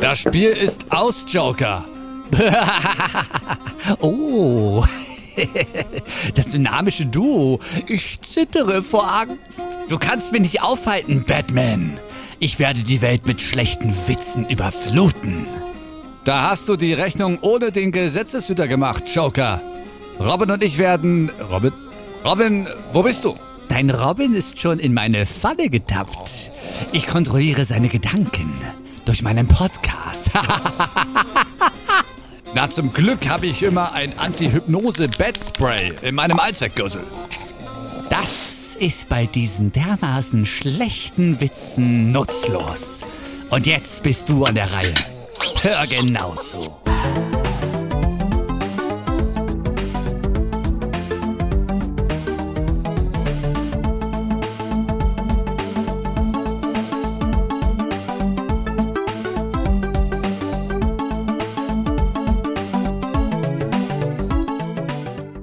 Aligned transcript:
Das 0.00 0.18
Spiel 0.18 0.50
ist 0.50 0.92
aus, 0.92 1.24
Joker. 1.28 1.84
oh, 4.00 4.84
das 6.34 6.50
dynamische 6.50 7.06
Duo. 7.06 7.60
Ich 7.88 8.20
zittere 8.20 8.82
vor 8.82 9.10
Angst. 9.10 9.66
Du 9.88 9.98
kannst 9.98 10.32
mich 10.32 10.42
nicht 10.42 10.62
aufhalten, 10.62 11.24
Batman. 11.24 11.98
Ich 12.38 12.58
werde 12.58 12.80
die 12.80 13.00
Welt 13.00 13.26
mit 13.26 13.40
schlechten 13.40 13.94
Witzen 14.06 14.48
überfluten. 14.48 15.46
Da 16.24 16.50
hast 16.50 16.68
du 16.68 16.76
die 16.76 16.92
Rechnung 16.92 17.38
ohne 17.40 17.72
den 17.72 17.92
Gesetzeshüter 17.92 18.68
gemacht, 18.68 19.04
Joker. 19.14 19.62
Robin 20.18 20.50
und 20.50 20.64
ich 20.64 20.78
werden... 20.78 21.30
Robin? 21.50 21.72
Robin, 22.24 22.66
wo 22.92 23.02
bist 23.02 23.24
du? 23.24 23.36
Dein 23.68 23.90
Robin 23.90 24.34
ist 24.34 24.60
schon 24.60 24.78
in 24.78 24.92
meine 24.92 25.26
Falle 25.26 25.68
getappt. 25.68 26.50
Ich 26.92 27.06
kontrolliere 27.06 27.64
seine 27.64 27.88
Gedanken 27.88 28.52
durch 29.06 29.22
meinen 29.22 29.48
Podcast. 29.48 30.30
Na, 32.54 32.68
zum 32.68 32.92
Glück 32.92 33.28
habe 33.28 33.46
ich 33.46 33.62
immer 33.62 33.92
ein 33.92 34.18
Anti-Hypnose-Bed-Spray 34.18 35.94
in 36.02 36.14
meinem 36.14 36.38
Allzweckgürtel. 36.38 37.02
Das 38.10 38.76
ist 38.78 39.08
bei 39.08 39.26
diesen 39.26 39.72
dermaßen 39.72 40.46
schlechten 40.46 41.40
Witzen 41.40 42.10
nutzlos. 42.10 43.04
Und 43.50 43.66
jetzt 43.66 44.02
bist 44.02 44.28
du 44.28 44.44
an 44.44 44.54
der 44.54 44.72
Reihe. 44.72 44.94
Hör 45.62 45.86
genau 45.86 46.34
zu. 46.36 46.85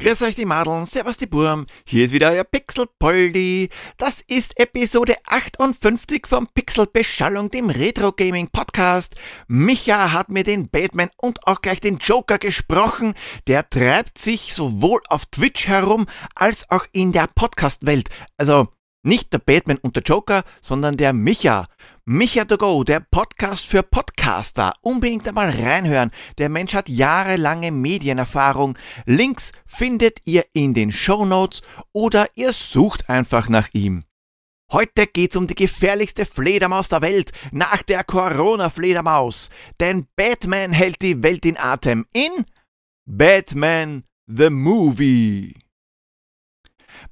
Grüß 0.04 0.22
euch 0.24 0.36
die 0.36 0.44
Madeln, 0.44 0.86
servus 0.86 1.16
die 1.16 1.28
Burm, 1.28 1.66
hier 1.86 2.04
ist 2.04 2.12
wieder 2.12 2.32
euer 2.32 2.44
Pixelpoldi. 2.44 3.70
Das 3.98 4.20
ist 4.20 4.60
Episode 4.60 5.16
58 5.30 6.28
vom 6.28 6.46
Pixel 6.54 6.88
Beschallung, 6.88 7.50
dem 7.50 7.70
Retro 7.70 8.12
Gaming 8.12 8.50
Podcast. 8.50 9.16
Micha 9.48 10.12
hat 10.12 10.28
mir 10.28 10.44
den 10.44 10.68
Batman 10.68 11.10
und 11.16 11.48
auch 11.48 11.62
gleich 11.62 11.80
den 11.80 12.00
Joker 12.00 12.38
gesprochen. 12.38 13.14
Der 13.48 13.70
treibt 13.70 14.18
sich 14.18 14.54
sowohl 14.54 15.00
auf 15.08 15.26
Twitch 15.28 15.70
herum 15.70 16.06
als 16.36 16.70
auch 16.70 16.86
in 16.92 17.14
der 17.14 17.30
Podcast-Welt. 17.34 18.10
Also 18.36 18.68
nicht 19.04 19.32
der 19.32 19.40
Batman 19.40 19.78
und 19.78 19.96
der 19.96 20.04
Joker, 20.04 20.44
sondern 20.62 20.98
der 20.98 21.14
Micha. 21.14 21.68
Micha 22.06 22.44
to 22.44 22.58
go, 22.58 22.84
der 22.84 23.00
Podcast 23.00 23.66
für 23.66 23.82
Podcaster. 23.82 24.74
Unbedingt 24.82 25.26
einmal 25.26 25.52
reinhören. 25.52 26.12
Der 26.38 26.50
Mensch 26.50 26.74
hat 26.74 26.90
jahrelange 26.90 27.72
Medienerfahrung. 27.72 28.78
Links 29.06 29.54
findet 29.66 30.20
ihr 30.26 30.44
in 30.54 30.74
den 30.74 30.92
Show 30.92 31.24
Notes 31.24 31.62
oder 31.94 32.28
ihr 32.36 32.52
sucht 32.52 33.10
einfach 33.10 33.48
nach 33.48 33.70
ihm. 33.72 34.04
Heute 34.70 35.08
geht's 35.08 35.38
um 35.38 35.48
die 35.48 35.56
gefährlichste 35.56 36.26
Fledermaus 36.26 36.90
der 36.90 37.02
Welt 37.02 37.32
nach 37.54 37.84
der 37.84 38.04
Corona-Fledermaus. 38.04 39.50
Denn 39.80 40.06
Batman 40.18 40.74
hält 40.74 41.02
die 41.02 41.24
Welt 41.24 41.46
in 41.46 41.56
Atem 41.56 42.06
in 42.14 42.44
Batman 43.06 44.04
the 44.28 44.50
Movie. 44.50 45.63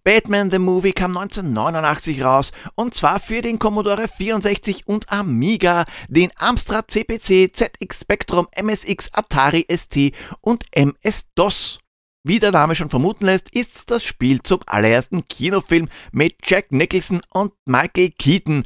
Batman 0.04 0.50
the 0.50 0.58
Movie 0.58 0.94
kam 0.94 1.16
1989 1.16 2.24
raus 2.24 2.52
und 2.76 2.96
zwar 2.96 3.20
für 3.20 3.42
den 3.42 3.60
Commodore 3.60 4.08
64 4.08 4.88
und 4.88 5.12
Amiga, 5.12 5.86
den 6.10 6.32
Amstrad 6.38 6.90
CPC, 6.90 7.56
ZX 7.56 8.02
Spectrum, 8.02 8.48
MSX, 8.60 9.10
Atari 9.14 9.68
ST 9.72 10.14
und 10.42 10.66
MS-DOS. 10.72 11.80
Wie 12.24 12.40
der 12.40 12.52
Name 12.52 12.76
schon 12.76 12.90
vermuten 12.90 13.26
lässt, 13.26 13.50
ist 13.54 13.92
das 13.92 14.04
Spiel 14.04 14.42
zum 14.42 14.60
allerersten 14.66 15.28
Kinofilm 15.28 15.88
mit 16.12 16.36
Jack 16.44 16.72
Nicholson 16.72 17.22
und 17.32 17.54
Michael 17.66 18.12
Keaton. 18.12 18.64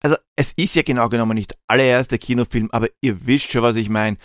Also 0.00 0.16
es 0.34 0.52
ist 0.56 0.74
ja 0.74 0.82
genau 0.82 1.08
genommen 1.08 1.36
nicht 1.36 1.50
der 1.50 1.58
allererste 1.68 2.18
Kinofilm, 2.18 2.68
aber 2.72 2.88
ihr 3.00 3.24
wisst 3.26 3.52
schon, 3.52 3.62
was 3.62 3.76
ich 3.76 3.88
meine. 3.88 4.16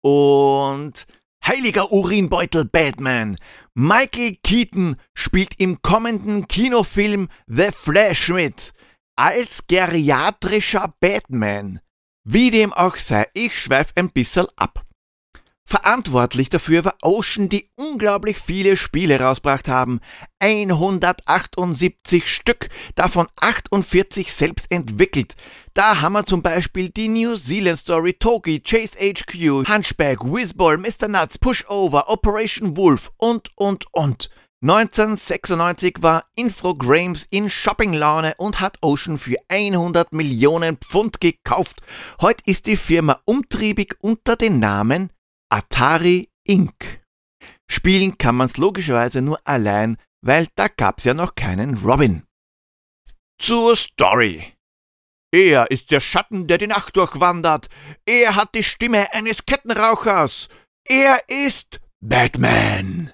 Und 0.00 1.06
Heiliger 1.46 1.90
Urinbeutel 1.90 2.64
Batman. 2.64 3.36
Michael 3.74 4.36
Keaton 4.42 4.96
spielt 5.14 5.54
im 5.58 5.80
kommenden 5.82 6.46
Kinofilm 6.48 7.28
The 7.46 7.70
Flash 7.72 8.28
mit. 8.28 8.72
Als 9.16 9.66
geriatrischer 9.66 10.94
Batman. 11.00 11.80
Wie 12.24 12.50
dem 12.50 12.72
auch 12.72 12.96
sei, 12.96 13.26
ich 13.32 13.58
schweif 13.58 13.92
ein 13.94 14.10
bisschen 14.10 14.46
ab. 14.56 14.84
Verantwortlich 15.70 16.50
dafür 16.50 16.84
war 16.84 16.96
Ocean, 17.00 17.48
die 17.48 17.70
unglaublich 17.76 18.38
viele 18.38 18.76
Spiele 18.76 19.20
rausgebracht 19.20 19.68
haben. 19.68 20.00
178 20.40 22.28
Stück, 22.28 22.68
davon 22.96 23.28
48 23.40 24.32
selbst 24.32 24.70
entwickelt. 24.72 25.36
Da 25.74 26.00
haben 26.00 26.14
wir 26.14 26.26
zum 26.26 26.42
Beispiel 26.42 26.88
die 26.88 27.08
New 27.08 27.36
Zealand 27.36 27.78
Story, 27.78 28.14
Toki, 28.14 28.60
Chase 28.60 28.98
HQ, 28.98 29.68
Hunchback, 29.68 30.24
Whizball, 30.24 30.76
Mr. 30.78 31.06
Nuts, 31.06 31.38
Pushover, 31.38 32.08
Operation 32.08 32.76
Wolf 32.76 33.12
und, 33.18 33.50
und, 33.56 33.86
und. 33.92 34.30
1996 34.62 35.98
war 36.00 36.26
Infogrames 36.36 37.26
in 37.30 37.48
Shoppinglaune 37.48 38.34
und 38.36 38.60
hat 38.60 38.78
Ocean 38.82 39.16
für 39.16 39.36
100 39.48 40.12
Millionen 40.12 40.76
Pfund 40.76 41.20
gekauft. 41.20 41.80
Heute 42.20 42.42
ist 42.44 42.66
die 42.66 42.76
Firma 42.76 43.20
umtriebig 43.24 43.96
unter 44.00 44.36
dem 44.36 44.58
Namen 44.58 45.10
Atari 45.50 46.28
Inc. 46.44 47.00
Spielen 47.70 48.18
kann 48.18 48.36
man's 48.36 48.56
logischerweise 48.56 49.22
nur 49.22 49.38
allein, 49.44 49.96
weil 50.20 50.48
da 50.56 50.66
gab's 50.68 51.04
ja 51.04 51.14
noch 51.14 51.36
keinen 51.36 51.78
Robin. 51.78 52.24
Zur 53.38 53.76
Story. 53.76 54.52
Er 55.32 55.70
ist 55.70 55.90
der 55.92 56.00
Schatten, 56.00 56.48
der 56.48 56.58
die 56.58 56.66
Nacht 56.66 56.96
durchwandert. 56.96 57.68
Er 58.04 58.34
hat 58.34 58.54
die 58.54 58.64
Stimme 58.64 59.12
eines 59.12 59.46
Kettenrauchers. 59.46 60.48
Er 60.84 61.20
ist 61.28 61.80
Batman. 62.00 63.12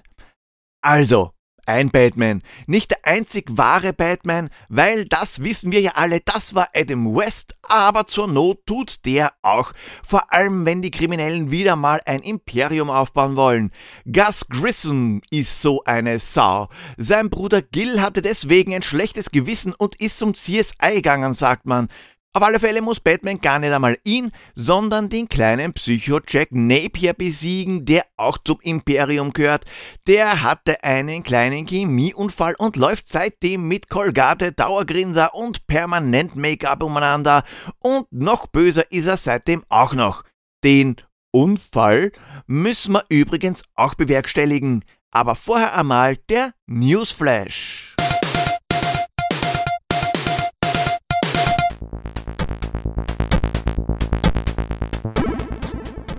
Also, 0.81 1.31
ein 1.67 1.89
Batman. 1.89 2.41
Nicht 2.65 2.91
der 2.91 3.05
einzig 3.05 3.45
wahre 3.49 3.93
Batman, 3.93 4.49
weil 4.69 5.05
das 5.05 5.43
wissen 5.43 5.71
wir 5.71 5.81
ja 5.81 5.91
alle, 5.95 6.19
das 6.21 6.55
war 6.55 6.69
Adam 6.75 7.15
West, 7.15 7.55
aber 7.63 8.07
zur 8.07 8.27
Not 8.27 8.65
tut 8.65 9.05
der 9.05 9.33
auch. 9.41 9.73
Vor 10.03 10.31
allem, 10.33 10.65
wenn 10.65 10.81
die 10.81 10.91
Kriminellen 10.91 11.51
wieder 11.51 11.75
mal 11.75 12.01
ein 12.05 12.21
Imperium 12.21 12.89
aufbauen 12.89 13.35
wollen. 13.35 13.71
Gus 14.11 14.47
Grissom 14.49 15.21
ist 15.29 15.61
so 15.61 15.83
eine 15.83 16.19
Sau. 16.19 16.69
Sein 16.97 17.29
Bruder 17.29 17.61
Gil 17.61 18.01
hatte 18.01 18.21
deswegen 18.21 18.73
ein 18.73 18.83
schlechtes 18.83 19.31
Gewissen 19.31 19.73
und 19.73 19.99
ist 19.99 20.17
zum 20.17 20.33
CSI 20.33 20.95
gegangen, 20.95 21.33
sagt 21.33 21.65
man. 21.65 21.89
Auf 22.37 22.43
alle 22.43 22.59
Fälle 22.59 22.83
muss 22.83 22.99
Batman 22.99 23.41
gar 23.41 23.57
nicht 23.57 23.73
einmal 23.73 23.97
ihn, 24.03 24.31
sondern 24.53 25.09
den 25.09 25.27
kleinen 25.27 25.73
Psycho 25.73 26.19
Jack 26.27 26.49
Napier 26.51 27.13
besiegen, 27.13 27.83
der 27.83 28.05
auch 28.15 28.37
zum 28.37 28.59
Imperium 28.61 29.33
gehört. 29.33 29.65
Der 30.05 30.43
hatte 30.43 30.83
einen 30.83 31.23
kleinen 31.23 31.65
Chemieunfall 31.65 32.53
und 32.59 32.75
läuft 32.75 33.09
seitdem 33.09 33.67
mit 33.67 33.89
Colgate, 33.89 34.51
Dauergrinser 34.51 35.33
und 35.33 35.65
permanent 35.65 36.35
Make-up 36.35 36.83
umeinander. 36.83 37.43
Und 37.79 38.05
noch 38.11 38.45
böser 38.45 38.91
ist 38.91 39.07
er 39.07 39.17
seitdem 39.17 39.63
auch 39.69 39.95
noch. 39.95 40.23
Den 40.63 40.97
Unfall 41.31 42.11
müssen 42.45 42.93
wir 42.93 43.05
übrigens 43.09 43.63
auch 43.73 43.95
bewerkstelligen. 43.95 44.85
Aber 45.09 45.33
vorher 45.33 45.75
einmal 45.75 46.17
der 46.29 46.53
Newsflash. 46.67 47.95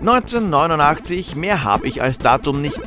1989, 0.01 1.35
mehr 1.35 1.65
habe 1.65 1.89
ich 1.89 2.03
als 2.03 2.19
Datum 2.19 2.61
nicht. 2.61 2.81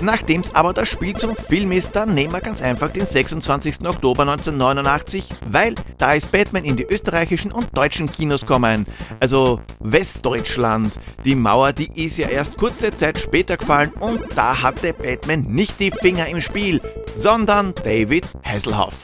Nachdem's 0.00 0.52
aber 0.54 0.72
das 0.72 0.88
Spiel 0.88 1.14
zum 1.14 1.36
Film 1.36 1.70
ist, 1.70 1.94
dann 1.94 2.14
nehmen 2.14 2.32
wir 2.32 2.40
ganz 2.40 2.60
einfach 2.60 2.90
den 2.90 3.06
26. 3.06 3.86
Oktober 3.86 4.22
1989, 4.22 5.24
weil 5.48 5.76
da 5.98 6.12
ist 6.12 6.32
Batman 6.32 6.64
in 6.64 6.76
die 6.76 6.84
österreichischen 6.84 7.52
und 7.52 7.76
deutschen 7.76 8.10
Kinos 8.10 8.40
gekommen. 8.40 8.86
Also 9.20 9.60
Westdeutschland. 9.78 10.98
Die 11.24 11.36
Mauer, 11.36 11.72
die 11.72 12.04
ist 12.04 12.18
ja 12.18 12.28
erst 12.28 12.56
kurze 12.56 12.92
Zeit 12.92 13.18
später 13.18 13.56
gefallen 13.56 13.92
und 14.00 14.22
da 14.34 14.60
hatte 14.60 14.92
Batman 14.92 15.42
nicht 15.42 15.78
die 15.78 15.92
Finger 15.92 16.26
im 16.26 16.40
Spiel, 16.40 16.80
sondern 17.14 17.72
David 17.84 18.26
Hasselhoff. 18.42 18.94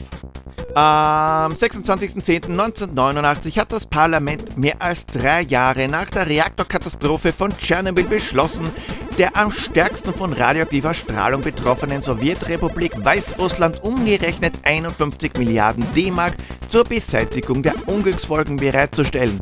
Am 0.75 1.53
26.10.1989 1.53 3.57
hat 3.57 3.71
das 3.71 3.87
Parlament 3.87 4.55
mehr 4.55 4.79
als 4.79 5.07
drei 5.07 5.41
Jahre 5.41 5.87
nach 5.87 6.11
der 6.11 6.27
Reaktorkatastrophe 6.27 7.33
von 7.33 7.57
Tschernobyl 7.57 8.07
beschlossen, 8.07 8.69
der 9.17 9.35
am 9.35 9.51
stärksten 9.51 10.13
von 10.13 10.31
radioaktiver 10.31 10.93
Strahlung 10.93 11.41
betroffenen 11.41 12.03
Sowjetrepublik 12.03 13.03
Weißrussland 13.03 13.83
umgerechnet 13.83 14.53
51 14.61 15.39
Milliarden 15.39 15.91
D-Mark 15.95 16.35
zur 16.67 16.83
Beseitigung 16.83 17.63
der 17.63 17.73
Unglücksfolgen 17.87 18.57
bereitzustellen. 18.57 19.41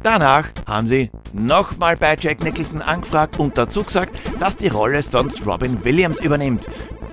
Danach 0.01 0.45
haben 0.65 0.87
sie 0.87 1.11
nochmal 1.31 1.95
bei 1.95 2.15
Jack 2.19 2.43
Nicholson 2.43 2.81
angefragt 2.81 3.39
und 3.39 3.55
dazu 3.55 3.83
gesagt, 3.83 4.19
dass 4.39 4.55
die 4.55 4.69
Rolle 4.69 5.03
sonst 5.03 5.45
Robin 5.45 5.85
Williams 5.85 6.19
übernimmt. 6.19 6.67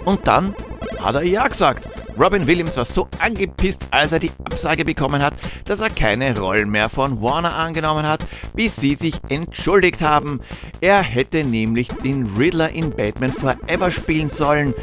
Und 0.06 0.26
dann 0.26 0.54
hat 1.00 1.16
er 1.16 1.22
ja 1.22 1.46
gesagt. 1.46 1.88
Robin 2.20 2.46
Williams 2.46 2.76
war 2.76 2.84
so 2.84 3.08
angepisst, 3.18 3.86
als 3.90 4.12
er 4.12 4.18
die 4.18 4.30
Absage 4.44 4.84
bekommen 4.84 5.22
hat, 5.22 5.32
dass 5.64 5.80
er 5.80 5.88
keine 5.88 6.38
Rollen 6.38 6.68
mehr 6.68 6.90
von 6.90 7.22
Warner 7.22 7.54
angenommen 7.54 8.06
hat, 8.06 8.26
bis 8.54 8.76
sie 8.76 8.94
sich 8.94 9.14
entschuldigt 9.30 10.02
haben. 10.02 10.40
Er 10.82 11.00
hätte 11.00 11.44
nämlich 11.44 11.88
den 11.88 12.26
Riddler 12.36 12.72
in 12.72 12.90
Batman 12.90 13.32
Forever 13.32 13.90
spielen 13.90 14.28
sollen, 14.28 14.74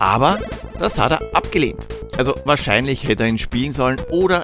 aber 0.00 0.40
das 0.80 0.98
hat 0.98 1.12
er 1.12 1.20
abgelehnt. 1.32 1.86
Also 2.18 2.34
wahrscheinlich 2.44 3.06
hätte 3.06 3.22
er 3.22 3.28
ihn 3.28 3.38
spielen 3.38 3.70
sollen 3.70 4.00
oder 4.10 4.42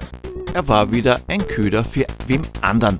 er 0.53 0.69
war 0.69 0.93
wieder 0.93 1.19
ein 1.27 1.45
Köder 1.45 1.83
für 1.83 2.05
wem 2.27 2.43
anderen. 2.61 2.97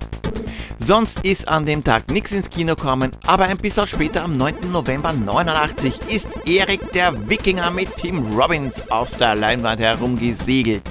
Sonst 0.79 1.25
ist 1.25 1.47
an 1.47 1.65
dem 1.65 1.83
Tag 1.83 2.09
nichts 2.11 2.31
ins 2.31 2.49
Kino 2.49 2.75
gekommen, 2.75 3.11
aber 3.25 3.45
ein 3.45 3.57
bisschen 3.57 3.87
später 3.87 4.23
am 4.23 4.37
9. 4.37 4.71
November 4.71 5.11
89 5.11 5.99
ist 6.09 6.29
Erik 6.45 6.91
der 6.93 7.27
Wikinger 7.27 7.71
mit 7.71 7.95
Tim 7.97 8.37
Robbins 8.37 8.89
auf 8.89 9.17
der 9.17 9.35
Leinwand 9.35 9.81
herumgesegelt. 9.81 10.83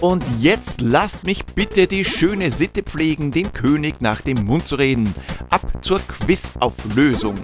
Und 0.00 0.24
jetzt 0.38 0.80
lasst 0.80 1.24
mich 1.24 1.44
bitte 1.44 1.86
die 1.86 2.04
schöne 2.04 2.52
Sitte 2.52 2.82
pflegen, 2.82 3.32
dem 3.32 3.52
König 3.52 4.00
nach 4.00 4.20
dem 4.22 4.44
Mund 4.44 4.66
zu 4.66 4.76
reden. 4.76 5.14
Ab 5.50 5.62
zur 5.82 6.00
Quizauflösung. 6.00 7.34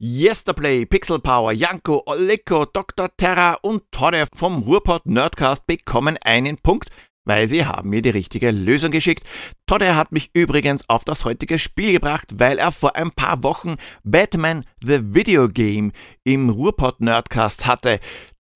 Yesterplay, 0.00 0.86
Pixel 0.86 1.18
Power, 1.18 1.50
Janko, 1.50 2.04
Oleko, 2.06 2.66
Dr. 2.66 3.08
Terra 3.16 3.58
und 3.62 3.82
Todde 3.90 4.26
vom 4.32 4.62
Ruhrpott 4.62 5.06
Nerdcast 5.06 5.66
bekommen 5.66 6.16
einen 6.22 6.56
Punkt 6.56 6.90
weil 7.28 7.46
sie 7.46 7.66
haben 7.66 7.90
mir 7.90 8.02
die 8.02 8.10
richtige 8.10 8.50
Lösung 8.50 8.90
geschickt. 8.90 9.24
Todde 9.66 9.94
hat 9.94 10.12
mich 10.12 10.30
übrigens 10.32 10.88
auf 10.88 11.04
das 11.04 11.24
heutige 11.26 11.58
Spiel 11.58 11.92
gebracht, 11.92 12.28
weil 12.38 12.58
er 12.58 12.72
vor 12.72 12.96
ein 12.96 13.10
paar 13.10 13.42
Wochen 13.42 13.76
Batman 14.02 14.64
The 14.82 15.14
Video 15.14 15.48
Game 15.48 15.92
im 16.24 16.48
Ruhrpott 16.48 17.00
Nerdcast 17.00 17.66
hatte. 17.66 18.00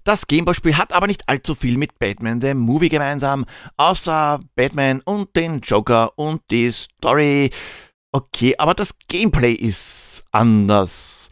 Das 0.05 0.27
Gameboy-Spiel 0.27 0.79
hat 0.79 0.93
aber 0.93 1.07
nicht 1.07 1.29
allzu 1.29 1.55
viel 1.55 1.77
mit 1.77 1.99
Batman 1.99 2.41
the 2.41 2.55
Movie 2.55 2.89
gemeinsam, 2.89 3.45
außer 3.77 4.41
Batman 4.57 5.01
und 5.05 5.37
den 5.37 5.61
Joker 5.61 6.19
und 6.19 6.41
die 6.51 6.71
Story. 6.73 7.51
Okay, 8.11 8.55
aber 8.57 8.75
das 8.75 8.95
Gameplay 9.07 9.53
ist 9.53 10.25
anders. 10.33 11.31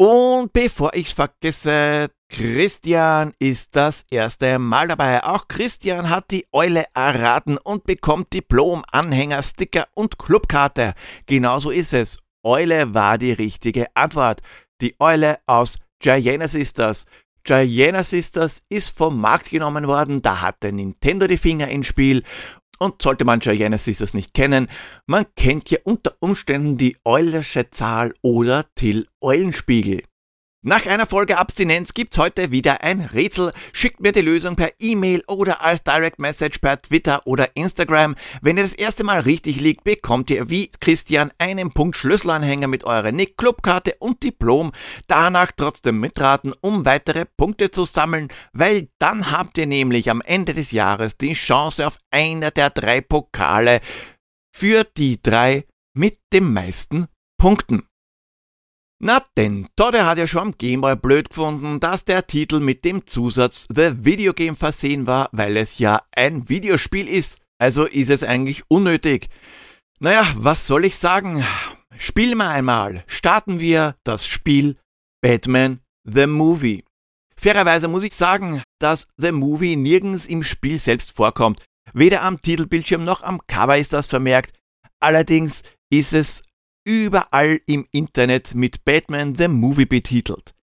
Und 0.00 0.54
bevor 0.54 0.94
ich's 0.94 1.12
vergesse, 1.12 2.08
Christian 2.30 3.34
ist 3.38 3.76
das 3.76 4.06
erste 4.10 4.58
Mal 4.58 4.88
dabei. 4.88 5.22
Auch 5.22 5.46
Christian 5.46 6.08
hat 6.08 6.30
die 6.30 6.46
Eule 6.52 6.86
erraten 6.94 7.58
und 7.58 7.84
bekommt 7.84 8.32
Diplom, 8.32 8.82
Anhänger, 8.92 9.42
Sticker 9.42 9.88
und 9.92 10.18
Clubkarte. 10.18 10.94
Genauso 11.26 11.70
ist 11.70 11.92
es. 11.92 12.18
Eule 12.42 12.94
war 12.94 13.18
die 13.18 13.32
richtige 13.32 13.94
Antwort. 13.94 14.40
Die 14.80 14.96
Eule 15.00 15.38
aus 15.44 15.76
Giana 15.98 16.48
Sisters. 16.48 17.04
Giana 17.44 18.02
Sisters 18.02 18.62
ist 18.70 18.96
vom 18.96 19.20
Markt 19.20 19.50
genommen 19.50 19.86
worden, 19.86 20.22
da 20.22 20.40
hatte 20.40 20.72
Nintendo 20.72 21.26
die 21.26 21.36
Finger 21.36 21.68
ins 21.68 21.88
Spiel 21.88 22.22
und 22.80 23.00
sollte 23.00 23.24
man 23.24 23.38
Giana 23.38 23.78
Sisters 23.78 24.14
nicht 24.14 24.34
kennen, 24.34 24.68
man 25.06 25.26
kennt 25.36 25.70
ja 25.70 25.78
unter 25.84 26.16
Umständen 26.18 26.76
die 26.76 26.96
Eulersche 27.04 27.70
Zahl 27.70 28.14
oder 28.22 28.64
Till 28.74 29.06
Eulenspiegel. 29.20 30.02
Nach 30.62 30.84
einer 30.84 31.06
Folge 31.06 31.38
Abstinenz 31.38 31.94
gibt's 31.94 32.18
heute 32.18 32.50
wieder 32.50 32.82
ein 32.82 33.00
Rätsel. 33.00 33.54
Schickt 33.72 34.00
mir 34.00 34.12
die 34.12 34.20
Lösung 34.20 34.56
per 34.56 34.72
E-Mail 34.78 35.24
oder 35.26 35.62
als 35.62 35.84
Direct 35.84 36.18
Message 36.18 36.58
per 36.58 36.76
Twitter 36.76 37.26
oder 37.26 37.56
Instagram. 37.56 38.14
Wenn 38.42 38.58
ihr 38.58 38.64
das 38.64 38.74
erste 38.74 39.02
Mal 39.02 39.20
richtig 39.20 39.58
liegt, 39.58 39.84
bekommt 39.84 40.28
ihr 40.28 40.50
wie 40.50 40.70
Christian 40.78 41.32
einen 41.38 41.70
Punkt 41.70 41.96
Schlüsselanhänger 41.96 42.68
mit 42.68 42.84
eurer 42.84 43.10
Nick 43.10 43.38
Clubkarte 43.38 43.96
und 44.00 44.22
Diplom. 44.22 44.72
Danach 45.06 45.50
trotzdem 45.56 45.98
mitraten, 45.98 46.52
um 46.60 46.84
weitere 46.84 47.24
Punkte 47.24 47.70
zu 47.70 47.86
sammeln, 47.86 48.28
weil 48.52 48.90
dann 48.98 49.30
habt 49.30 49.56
ihr 49.56 49.66
nämlich 49.66 50.10
am 50.10 50.20
Ende 50.20 50.52
des 50.52 50.72
Jahres 50.72 51.16
die 51.16 51.32
Chance 51.32 51.86
auf 51.86 51.96
einer 52.10 52.50
der 52.50 52.68
drei 52.68 53.00
Pokale 53.00 53.80
für 54.54 54.84
die 54.84 55.22
drei 55.22 55.64
mit 55.94 56.18
den 56.34 56.52
meisten 56.52 57.06
Punkten. 57.38 57.89
Na 59.02 59.24
denn, 59.34 59.66
Todde 59.76 60.04
hat 60.04 60.18
ja 60.18 60.26
schon 60.26 60.40
am 60.42 60.58
Gameboy 60.58 60.94
blöd 60.94 61.30
gefunden, 61.30 61.80
dass 61.80 62.04
der 62.04 62.26
Titel 62.26 62.60
mit 62.60 62.84
dem 62.84 63.06
Zusatz 63.06 63.66
The 63.74 64.04
Video 64.04 64.34
Game 64.34 64.56
versehen 64.56 65.06
war, 65.06 65.30
weil 65.32 65.56
es 65.56 65.78
ja 65.78 66.02
ein 66.14 66.50
Videospiel 66.50 67.08
ist. 67.08 67.40
Also 67.58 67.86
ist 67.86 68.10
es 68.10 68.22
eigentlich 68.22 68.62
unnötig. 68.68 69.30
Naja, 70.00 70.30
was 70.36 70.66
soll 70.66 70.84
ich 70.84 70.96
sagen? 70.96 71.42
Spielen 71.98 72.36
wir 72.36 72.50
einmal. 72.50 73.02
Starten 73.06 73.58
wir 73.58 73.96
das 74.04 74.26
Spiel 74.26 74.76
Batman 75.22 75.80
The 76.04 76.26
Movie. 76.26 76.84
Fairerweise 77.36 77.88
muss 77.88 78.02
ich 78.02 78.14
sagen, 78.14 78.62
dass 78.80 79.08
The 79.16 79.32
Movie 79.32 79.76
nirgends 79.76 80.26
im 80.26 80.42
Spiel 80.42 80.78
selbst 80.78 81.12
vorkommt. 81.16 81.64
Weder 81.94 82.22
am 82.22 82.42
Titelbildschirm 82.42 83.04
noch 83.04 83.22
am 83.22 83.40
Cover 83.46 83.78
ist 83.78 83.94
das 83.94 84.06
vermerkt. 84.06 84.52
Allerdings 85.00 85.62
ist 85.90 86.12
es 86.12 86.42
überall 86.90 87.60
im 87.66 87.86
Internet 87.92 88.52
mit 88.56 88.84
Batman 88.84 89.36
the 89.36 89.46
Movie 89.46 89.86
betitelt. 89.86 90.54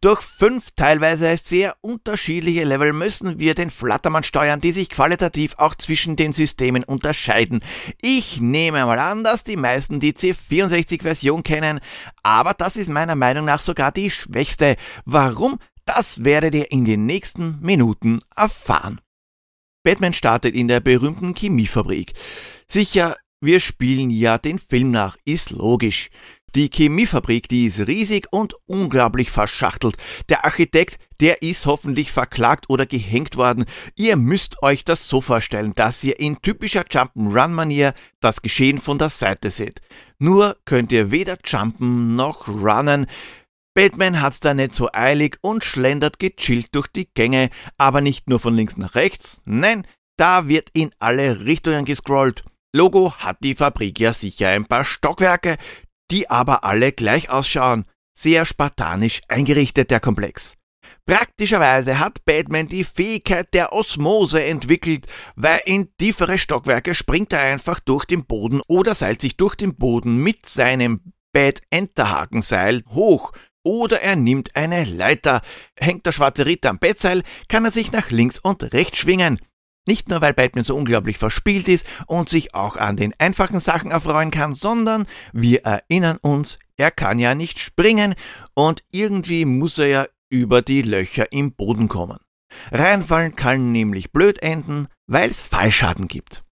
Durch 0.00 0.22
fünf 0.22 0.70
teilweise 0.74 1.36
sehr 1.36 1.76
unterschiedliche 1.82 2.64
Level 2.64 2.94
müssen 2.94 3.38
wir 3.38 3.54
den 3.54 3.70
Flattermann 3.70 4.24
steuern, 4.24 4.62
die 4.62 4.72
sich 4.72 4.88
qualitativ 4.88 5.54
auch 5.58 5.74
zwischen 5.74 6.16
den 6.16 6.32
Systemen 6.32 6.84
unterscheiden. 6.84 7.62
Ich 8.00 8.40
nehme 8.40 8.86
mal 8.86 8.98
an, 8.98 9.22
dass 9.22 9.44
die 9.44 9.56
meisten 9.56 10.00
die 10.00 10.14
C64-Version 10.14 11.42
kennen, 11.42 11.80
aber 12.22 12.54
das 12.54 12.78
ist 12.78 12.88
meiner 12.88 13.14
Meinung 13.14 13.44
nach 13.44 13.60
sogar 13.60 13.92
die 13.92 14.10
schwächste. 14.10 14.76
Warum? 15.04 15.58
Das 15.84 16.24
werdet 16.24 16.54
ihr 16.54 16.72
in 16.72 16.86
den 16.86 17.04
nächsten 17.04 17.60
Minuten 17.60 18.20
erfahren. 18.34 19.00
Batman 19.84 20.14
startet 20.14 20.54
in 20.54 20.66
der 20.66 20.80
berühmten 20.80 21.34
Chemiefabrik. 21.34 22.14
Sicher 22.66 23.16
wir 23.40 23.60
spielen 23.60 24.10
ja 24.10 24.38
den 24.38 24.58
Film 24.58 24.90
nach, 24.90 25.16
ist 25.24 25.50
logisch. 25.50 26.10
Die 26.54 26.70
Chemiefabrik, 26.70 27.48
die 27.48 27.66
ist 27.66 27.80
riesig 27.80 28.26
und 28.30 28.54
unglaublich 28.66 29.30
verschachtelt. 29.30 29.96
Der 30.30 30.46
Architekt, 30.46 30.98
der 31.20 31.42
ist 31.42 31.66
hoffentlich 31.66 32.10
verklagt 32.10 32.70
oder 32.70 32.86
gehängt 32.86 33.36
worden. 33.36 33.66
Ihr 33.96 34.16
müsst 34.16 34.62
euch 34.62 34.82
das 34.82 35.08
so 35.08 35.20
vorstellen, 35.20 35.74
dass 35.74 36.02
ihr 36.02 36.18
in 36.18 36.40
typischer 36.40 36.82
Jump'n'Run-Manier 36.82 37.92
das 38.20 38.40
Geschehen 38.40 38.80
von 38.80 38.98
der 38.98 39.10
Seite 39.10 39.50
seht. 39.50 39.82
Nur 40.18 40.56
könnt 40.64 40.90
ihr 40.90 41.10
weder 41.10 41.36
jumpen 41.44 42.16
noch 42.16 42.48
runnen. 42.48 43.06
Batman 43.74 44.20
hat's 44.20 44.40
da 44.40 44.54
nicht 44.54 44.74
so 44.74 44.88
eilig 44.92 45.36
und 45.42 45.64
schlendert 45.64 46.18
gechillt 46.18 46.68
durch 46.72 46.88
die 46.88 47.08
Gänge, 47.12 47.50
aber 47.76 48.00
nicht 48.00 48.28
nur 48.28 48.40
von 48.40 48.54
links 48.56 48.76
nach 48.76 48.94
rechts, 48.96 49.42
nein, 49.44 49.86
da 50.16 50.48
wird 50.48 50.70
in 50.72 50.90
alle 50.98 51.44
Richtungen 51.44 51.84
gescrollt. 51.84 52.44
Logo 52.74 53.14
hat 53.14 53.38
die 53.40 53.54
Fabrik 53.54 53.98
ja 53.98 54.12
sicher 54.12 54.50
ein 54.50 54.66
paar 54.66 54.84
Stockwerke, 54.84 55.56
die 56.10 56.28
aber 56.28 56.64
alle 56.64 56.92
gleich 56.92 57.30
ausschauen. 57.30 57.84
Sehr 58.16 58.44
spartanisch 58.44 59.22
eingerichtet 59.28 59.90
der 59.90 60.00
Komplex. 60.00 60.54
Praktischerweise 61.06 61.98
hat 61.98 62.24
Batman 62.26 62.66
die 62.66 62.84
Fähigkeit 62.84 63.54
der 63.54 63.72
Osmose 63.72 64.44
entwickelt, 64.44 65.06
weil 65.36 65.60
in 65.64 65.88
tiefere 65.96 66.36
Stockwerke 66.36 66.94
springt 66.94 67.32
er 67.32 67.40
einfach 67.40 67.80
durch 67.80 68.04
den 68.04 68.26
Boden 68.26 68.60
oder 68.66 68.94
seilt 68.94 69.22
sich 69.22 69.38
durch 69.38 69.54
den 69.54 69.76
Boden 69.76 70.18
mit 70.18 70.44
seinem 70.44 71.00
Bat-Enterhakenseil 71.32 72.82
hoch 72.90 73.32
oder 73.62 74.02
er 74.02 74.16
nimmt 74.16 74.54
eine 74.56 74.84
Leiter. 74.84 75.40
Hängt 75.78 76.04
der 76.04 76.12
schwarze 76.12 76.44
Ritter 76.44 76.70
am 76.70 76.78
Bettseil, 76.78 77.22
kann 77.48 77.64
er 77.64 77.72
sich 77.72 77.92
nach 77.92 78.10
links 78.10 78.38
und 78.38 78.74
rechts 78.74 78.98
schwingen. 78.98 79.38
Nicht 79.88 80.10
nur, 80.10 80.20
weil 80.20 80.34
Batman 80.34 80.64
so 80.64 80.76
unglaublich 80.76 81.16
verspielt 81.16 81.66
ist 81.66 81.86
und 82.06 82.28
sich 82.28 82.54
auch 82.54 82.76
an 82.76 82.98
den 82.98 83.14
einfachen 83.16 83.58
Sachen 83.58 83.90
erfreuen 83.90 84.30
kann, 84.30 84.52
sondern 84.52 85.06
wir 85.32 85.64
erinnern 85.64 86.18
uns, 86.20 86.58
er 86.76 86.90
kann 86.90 87.18
ja 87.18 87.34
nicht 87.34 87.58
springen 87.58 88.14
und 88.52 88.84
irgendwie 88.92 89.46
muss 89.46 89.78
er 89.78 89.86
ja 89.86 90.06
über 90.28 90.60
die 90.60 90.82
Löcher 90.82 91.32
im 91.32 91.54
Boden 91.54 91.88
kommen. 91.88 92.18
Reinfallen 92.70 93.34
kann 93.34 93.72
nämlich 93.72 94.12
blöd 94.12 94.42
enden, 94.42 94.88
weil 95.06 95.30
es 95.30 95.40
Fallschaden 95.40 96.06
gibt. 96.06 96.44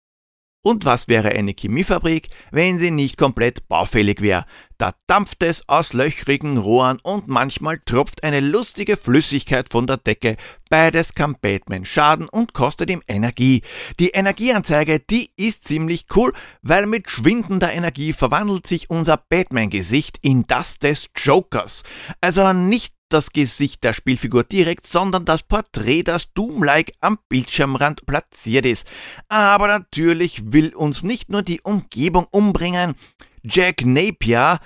Und 0.66 0.84
was 0.84 1.06
wäre 1.06 1.28
eine 1.28 1.54
Chemiefabrik, 1.56 2.28
wenn 2.50 2.80
sie 2.80 2.90
nicht 2.90 3.16
komplett 3.16 3.68
baufällig 3.68 4.20
wäre? 4.20 4.46
Da 4.78 4.94
dampft 5.06 5.44
es 5.44 5.68
aus 5.68 5.92
löchrigen 5.92 6.56
Rohren 6.56 6.98
und 7.04 7.28
manchmal 7.28 7.78
tropft 7.86 8.24
eine 8.24 8.40
lustige 8.40 8.96
Flüssigkeit 8.96 9.68
von 9.70 9.86
der 9.86 9.96
Decke. 9.96 10.36
Beides 10.68 11.14
kann 11.14 11.36
Batman 11.40 11.84
schaden 11.84 12.28
und 12.28 12.52
kostet 12.52 12.90
ihm 12.90 13.00
Energie. 13.06 13.62
Die 14.00 14.08
Energieanzeige, 14.08 14.98
die 14.98 15.30
ist 15.36 15.62
ziemlich 15.62 16.06
cool, 16.16 16.32
weil 16.62 16.86
mit 16.86 17.08
schwindender 17.08 17.72
Energie 17.72 18.12
verwandelt 18.12 18.66
sich 18.66 18.90
unser 18.90 19.18
Batman-Gesicht 19.18 20.18
in 20.20 20.48
das 20.48 20.80
des 20.80 21.10
Jokers. 21.16 21.84
Also 22.20 22.52
nicht 22.52 22.95
das 23.08 23.32
Gesicht 23.32 23.84
der 23.84 23.92
Spielfigur 23.92 24.44
direkt, 24.44 24.86
sondern 24.86 25.24
das 25.24 25.42
Porträt, 25.42 26.04
das 26.04 26.32
Doom-like 26.32 26.92
am 27.00 27.18
Bildschirmrand 27.28 28.06
platziert 28.06 28.66
ist. 28.66 28.88
Aber 29.28 29.68
natürlich 29.68 30.52
will 30.52 30.74
uns 30.74 31.02
nicht 31.02 31.30
nur 31.30 31.42
die 31.42 31.60
Umgebung 31.62 32.26
umbringen. 32.30 32.94
Jack 33.42 33.84
Napier, 33.84 34.58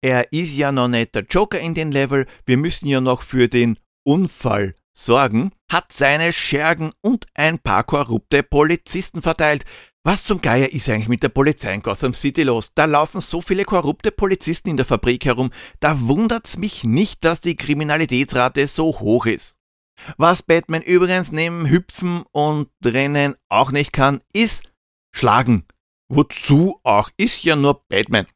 er 0.00 0.32
ist 0.32 0.56
ja 0.56 0.70
noch 0.70 0.88
nicht 0.88 1.14
der 1.14 1.24
Joker 1.28 1.58
in 1.58 1.74
den 1.74 1.90
Level, 1.90 2.26
wir 2.46 2.56
müssen 2.56 2.86
ja 2.86 3.00
noch 3.00 3.22
für 3.22 3.48
den 3.48 3.78
Unfall 4.04 4.76
sorgen, 4.98 5.52
hat 5.70 5.92
seine 5.92 6.32
Schergen 6.32 6.92
und 7.00 7.26
ein 7.34 7.58
paar 7.58 7.84
korrupte 7.84 8.42
Polizisten 8.42 9.22
verteilt. 9.22 9.64
Was 10.04 10.24
zum 10.24 10.40
Geier 10.40 10.72
ist 10.72 10.88
eigentlich 10.88 11.08
mit 11.08 11.22
der 11.22 11.28
Polizei 11.28 11.74
in 11.74 11.82
Gotham 11.82 12.14
City 12.14 12.42
los? 12.42 12.72
Da 12.74 12.84
laufen 12.84 13.20
so 13.20 13.40
viele 13.40 13.64
korrupte 13.64 14.10
Polizisten 14.10 14.70
in 14.70 14.76
der 14.76 14.86
Fabrik 14.86 15.24
herum, 15.24 15.50
da 15.80 16.00
wundert's 16.00 16.56
mich 16.56 16.84
nicht, 16.84 17.24
dass 17.24 17.40
die 17.40 17.56
Kriminalitätsrate 17.56 18.66
so 18.68 19.00
hoch 19.00 19.26
ist. 19.26 19.56
Was 20.16 20.42
Batman 20.42 20.82
übrigens 20.82 21.32
neben 21.32 21.68
Hüpfen 21.68 22.22
und 22.30 22.68
Rennen 22.84 23.34
auch 23.48 23.72
nicht 23.72 23.92
kann, 23.92 24.20
ist 24.32 24.72
schlagen. 25.14 25.64
Wozu 26.08 26.80
auch, 26.84 27.10
ist 27.16 27.44
ja 27.44 27.56
nur 27.56 27.82
Batman. 27.88 28.26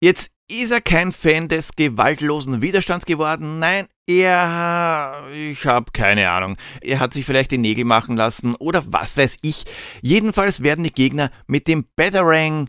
Jetzt 0.00 0.30
ist 0.50 0.70
er 0.70 0.82
kein 0.82 1.12
Fan 1.12 1.48
des 1.48 1.74
gewaltlosen 1.74 2.62
Widerstands 2.62 3.06
geworden. 3.06 3.58
Nein, 3.58 3.88
er, 4.06 5.24
ich 5.32 5.64
habe 5.66 5.90
keine 5.92 6.30
Ahnung. 6.30 6.56
Er 6.80 6.98
hat 7.00 7.14
sich 7.14 7.24
vielleicht 7.24 7.50
die 7.50 7.58
Nägel 7.58 7.84
machen 7.84 8.16
lassen 8.16 8.54
oder 8.56 8.84
was 8.86 9.16
weiß 9.16 9.38
ich. 9.42 9.64
Jedenfalls 10.02 10.62
werden 10.62 10.84
die 10.84 10.92
Gegner 10.92 11.30
mit 11.46 11.68
dem 11.68 11.86
Batarang, 11.96 12.68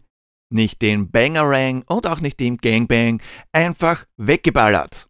nicht 0.49 0.81
dem 0.81 1.11
Bangerang 1.11 1.83
und 1.87 2.07
auch 2.07 2.21
nicht 2.21 2.39
dem 2.39 2.57
Gangbang 2.57 3.21
einfach 3.51 4.05
weggeballert. 4.17 5.07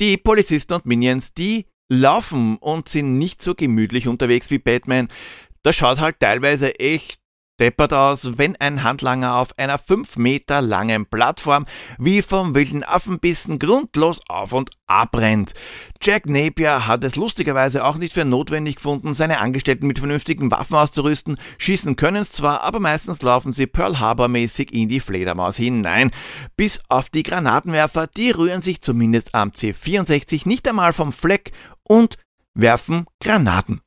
Die 0.00 0.16
Polizisten 0.16 0.74
und 0.74 0.86
Minions, 0.86 1.34
die 1.34 1.66
laufen 1.88 2.56
und 2.56 2.88
sind 2.88 3.18
nicht 3.18 3.42
so 3.42 3.54
gemütlich 3.54 4.08
unterwegs 4.08 4.50
wie 4.50 4.58
Batman. 4.58 5.08
Das 5.62 5.76
schaut 5.76 6.00
halt 6.00 6.18
teilweise 6.18 6.78
echt 6.80 7.21
deppert 7.60 7.92
aus, 7.92 8.38
wenn 8.38 8.56
ein 8.56 8.82
Handlanger 8.82 9.36
auf 9.36 9.58
einer 9.58 9.78
5 9.78 10.16
Meter 10.16 10.62
langen 10.62 11.06
Plattform 11.06 11.64
wie 11.98 12.22
vom 12.22 12.54
wilden 12.54 12.82
Affenbissen 12.82 13.58
grundlos 13.58 14.20
auf 14.28 14.52
und 14.52 14.70
abrennt. 14.86 15.52
Jack 16.00 16.28
Napier 16.28 16.86
hat 16.86 17.04
es 17.04 17.16
lustigerweise 17.16 17.84
auch 17.84 17.96
nicht 17.96 18.14
für 18.14 18.24
notwendig 18.24 18.76
gefunden, 18.76 19.14
seine 19.14 19.38
Angestellten 19.38 19.86
mit 19.86 19.98
vernünftigen 19.98 20.50
Waffen 20.50 20.76
auszurüsten. 20.76 21.38
Schießen 21.58 21.96
können 21.96 22.22
es 22.22 22.32
zwar, 22.32 22.62
aber 22.62 22.80
meistens 22.80 23.22
laufen 23.22 23.52
sie 23.52 23.66
Pearl 23.66 24.00
Harbor 24.00 24.28
mäßig 24.28 24.72
in 24.72 24.88
die 24.88 25.00
Fledermaus 25.00 25.56
hinein. 25.56 26.10
Bis 26.56 26.82
auf 26.88 27.10
die 27.10 27.22
Granatenwerfer, 27.22 28.06
die 28.06 28.30
rühren 28.30 28.62
sich 28.62 28.82
zumindest 28.82 29.34
am 29.34 29.50
C64 29.50 30.48
nicht 30.48 30.68
einmal 30.68 30.92
vom 30.92 31.12
Fleck 31.12 31.52
und 31.84 32.16
werfen 32.54 33.06
Granaten. 33.20 33.80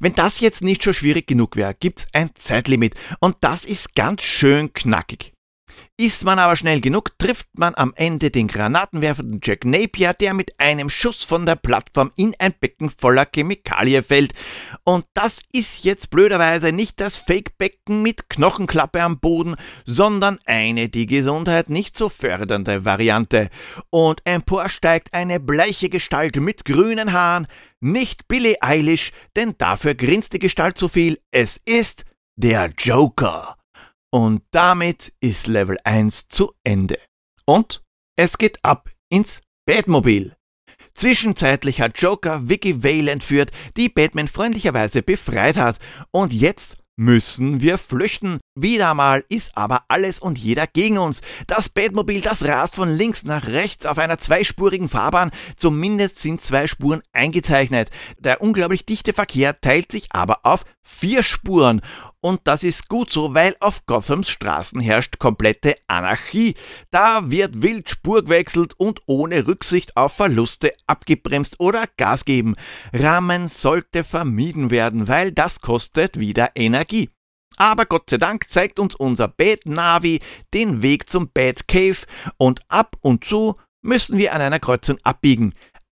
Wenn 0.00 0.14
das 0.14 0.40
jetzt 0.40 0.62
nicht 0.62 0.82
schon 0.82 0.94
schwierig 0.94 1.26
genug 1.26 1.56
wäre, 1.56 1.74
gibt's 1.74 2.06
ein 2.12 2.30
Zeitlimit 2.34 2.94
und 3.20 3.36
das 3.40 3.64
ist 3.64 3.94
ganz 3.94 4.22
schön 4.22 4.72
knackig. 4.72 5.33
Ist 5.96 6.24
man 6.24 6.40
aber 6.40 6.56
schnell 6.56 6.80
genug, 6.80 7.16
trifft 7.20 7.46
man 7.52 7.76
am 7.76 7.92
Ende 7.94 8.32
den 8.32 8.48
granatenwerfenden 8.48 9.38
Jack 9.40 9.64
Napier, 9.64 10.12
der 10.12 10.34
mit 10.34 10.58
einem 10.58 10.90
Schuss 10.90 11.22
von 11.22 11.46
der 11.46 11.54
Plattform 11.54 12.10
in 12.16 12.34
ein 12.40 12.52
Becken 12.58 12.90
voller 12.90 13.26
Chemikalie 13.26 14.02
fällt. 14.02 14.32
Und 14.82 15.04
das 15.14 15.42
ist 15.52 15.84
jetzt 15.84 16.10
blöderweise 16.10 16.72
nicht 16.72 17.00
das 17.00 17.16
Fake-Becken 17.16 18.02
mit 18.02 18.28
Knochenklappe 18.28 19.04
am 19.04 19.20
Boden, 19.20 19.54
sondern 19.86 20.40
eine 20.46 20.88
die 20.88 21.06
Gesundheit 21.06 21.70
nicht 21.70 21.96
so 21.96 22.08
fördernde 22.08 22.84
Variante. 22.84 23.48
Und 23.90 24.20
emporsteigt 24.24 25.14
eine 25.14 25.38
bleiche 25.38 25.90
Gestalt 25.90 26.34
mit 26.40 26.64
grünen 26.64 27.12
Haaren, 27.12 27.46
nicht 27.78 28.26
Billy 28.26 28.56
Eilish, 28.60 29.12
denn 29.36 29.54
dafür 29.58 29.94
grinst 29.94 30.32
die 30.32 30.40
Gestalt 30.40 30.76
zu 30.76 30.88
viel. 30.88 31.20
Es 31.30 31.60
ist 31.64 32.04
der 32.34 32.72
Joker. 32.76 33.56
Und 34.14 34.42
damit 34.52 35.12
ist 35.18 35.48
Level 35.48 35.76
1 35.82 36.28
zu 36.28 36.52
Ende. 36.62 37.00
Und 37.46 37.82
es 38.14 38.38
geht 38.38 38.64
ab 38.64 38.88
ins 39.08 39.40
Batmobil. 39.66 40.36
Zwischenzeitlich 40.94 41.80
hat 41.80 41.98
Joker 41.98 42.48
Vicky 42.48 42.84
Vale 42.84 43.10
entführt, 43.10 43.50
die 43.76 43.88
Batman 43.88 44.28
freundlicherweise 44.28 45.02
befreit 45.02 45.56
hat. 45.56 45.80
Und 46.12 46.32
jetzt 46.32 46.76
müssen 46.96 47.60
wir 47.60 47.76
flüchten. 47.76 48.38
Wieder 48.54 48.94
mal 48.94 49.24
ist 49.28 49.56
aber 49.56 49.82
alles 49.88 50.20
und 50.20 50.38
jeder 50.38 50.68
gegen 50.68 50.98
uns. 50.98 51.20
Das 51.48 51.68
Batmobil, 51.68 52.20
das 52.20 52.44
rast 52.44 52.76
von 52.76 52.88
links 52.88 53.24
nach 53.24 53.48
rechts 53.48 53.84
auf 53.84 53.98
einer 53.98 54.18
zweispurigen 54.18 54.88
Fahrbahn. 54.88 55.32
Zumindest 55.56 56.18
sind 56.18 56.40
zwei 56.40 56.68
Spuren 56.68 57.02
eingezeichnet. 57.12 57.90
Der 58.18 58.40
unglaublich 58.40 58.86
dichte 58.86 59.12
Verkehr 59.12 59.60
teilt 59.60 59.90
sich 59.90 60.12
aber 60.12 60.40
auf 60.44 60.64
vier 60.82 61.24
Spuren. 61.24 61.80
Und 62.24 62.40
das 62.44 62.64
ist 62.64 62.88
gut 62.88 63.10
so, 63.10 63.34
weil 63.34 63.54
auf 63.60 63.84
Gothams 63.84 64.30
Straßen 64.30 64.80
herrscht 64.80 65.18
komplette 65.18 65.74
Anarchie. 65.88 66.54
Da 66.90 67.30
wird 67.30 67.62
wild 67.62 67.90
Spur 67.90 68.24
gewechselt 68.24 68.72
und 68.78 69.02
ohne 69.04 69.46
Rücksicht 69.46 69.94
auf 69.98 70.14
Verluste 70.14 70.72
abgebremst 70.86 71.56
oder 71.58 71.84
Gas 71.98 72.24
geben. 72.24 72.56
Rahmen 72.94 73.48
sollte 73.48 74.04
vermieden 74.04 74.70
werden, 74.70 75.06
weil 75.06 75.32
das 75.32 75.60
kostet 75.60 76.18
wieder 76.18 76.52
Energie. 76.54 77.10
Aber 77.58 77.84
Gott 77.84 78.08
sei 78.08 78.16
Dank 78.16 78.48
zeigt 78.48 78.78
uns 78.78 78.94
unser 78.94 79.28
Bad 79.28 79.66
Navi 79.66 80.18
den 80.54 80.80
Weg 80.80 81.10
zum 81.10 81.28
Bad 81.30 81.68
Cave 81.68 81.98
und 82.38 82.62
ab 82.68 82.96
und 83.02 83.26
zu 83.26 83.54
müssen 83.82 84.16
wir 84.16 84.32
an 84.32 84.40
einer 84.40 84.60
Kreuzung 84.60 84.96
abbiegen. 85.02 85.52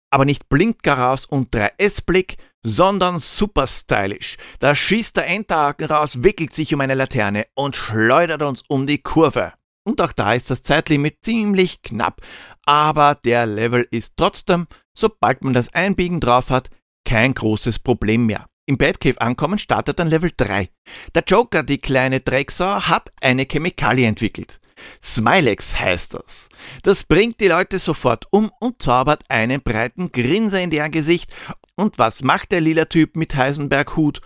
Aber 0.09 0.23
nicht 0.23 0.47
Blinkgaraus 0.47 1.25
und 1.25 1.53
3S-Blick, 1.53 2.37
sondern 2.63 3.19
super 3.19 3.67
stylisch. 3.67 4.37
Da 4.59 4.75
schießt 4.75 5.17
der 5.17 5.27
Endhaken 5.27 5.85
raus, 5.85 6.23
wickelt 6.23 6.53
sich 6.53 6.73
um 6.73 6.81
eine 6.81 6.93
Laterne 6.93 7.47
und 7.55 7.75
schleudert 7.75 8.41
uns 8.41 8.63
um 8.67 8.87
die 8.87 9.01
Kurve. 9.01 9.53
Und 9.83 10.01
auch 10.01 10.11
da 10.11 10.33
ist 10.33 10.51
das 10.51 10.61
Zeitlimit 10.61 11.17
ziemlich 11.23 11.81
knapp, 11.81 12.21
aber 12.65 13.15
der 13.15 13.45
Level 13.47 13.87
ist 13.89 14.13
trotzdem, 14.15 14.67
sobald 14.95 15.43
man 15.43 15.53
das 15.53 15.73
Einbiegen 15.73 16.19
drauf 16.19 16.51
hat, 16.51 16.69
kein 17.03 17.33
großes 17.33 17.79
Problem 17.79 18.27
mehr. 18.27 18.45
Im 18.67 18.77
Batcave 18.77 19.19
ankommen 19.19 19.57
startet 19.57 19.99
dann 19.99 20.09
Level 20.09 20.31
3. 20.37 20.69
Der 21.15 21.23
Joker, 21.27 21.63
die 21.63 21.79
kleine 21.79 22.19
Drecksau, 22.19 22.83
hat 22.83 23.11
eine 23.21 23.45
Chemikalie 23.45 24.07
entwickelt. 24.07 24.60
Smilex 25.01 25.79
heißt 25.79 26.13
das. 26.13 26.49
Das 26.83 27.03
bringt 27.03 27.39
die 27.39 27.47
Leute 27.47 27.79
sofort 27.79 28.27
um 28.31 28.51
und 28.59 28.81
zaubert 28.81 29.23
einen 29.29 29.61
breiten 29.61 30.11
Grinser 30.11 30.61
in 30.61 30.69
deren 30.69 30.91
Gesicht. 30.91 31.31
Und 31.75 31.97
was 31.97 32.23
macht 32.23 32.51
der 32.51 32.61
lila 32.61 32.85
Typ 32.85 33.15
mit 33.15 33.35
Heisenberg-Hut? 33.35 34.21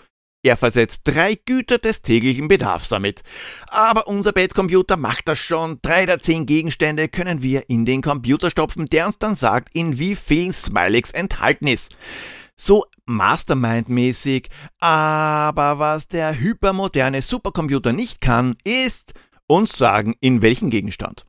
Er 0.46 0.58
versetzt 0.58 1.02
drei 1.06 1.34
Güter 1.34 1.80
des 1.80 2.04
täglichen 2.04 2.48
Bedarfs 2.48 2.90
damit. 2.90 3.24
Aber 3.70 4.08
unser 4.08 4.32
Bettcomputer 4.32 4.96
macht 4.96 5.28
das 5.28 5.40
schon. 5.40 5.80
Drei 5.82 6.06
der 6.06 6.20
zehn 6.20 6.46
Gegenstände 6.46 7.08
können 7.08 7.42
wir 7.42 7.68
in 7.68 7.84
den 7.84 8.04
Computer 8.04 8.52
stopfen, 8.52 8.86
der 8.86 9.08
uns 9.08 9.18
dann 9.18 9.34
sagt, 9.34 9.70
in 9.74 9.98
wie 9.98 10.16
vielen 10.16 10.54
Smilex 10.54 11.10
enthalten 11.10 11.66
ist. 11.66 11.96
So 12.56 12.86
Mastermind-mäßig. 13.08 14.50
Aber 14.80 15.80
was 15.80 16.08
der 16.10 16.40
hypermoderne 16.40 17.24
Supercomputer 17.24 17.92
nicht 17.92 18.22
kann, 18.22 18.56
ist 18.64 19.14
uns 19.48 19.78
sagen, 19.78 20.16
in 20.20 20.42
welchem 20.42 20.70
Gegenstand. 20.70 21.26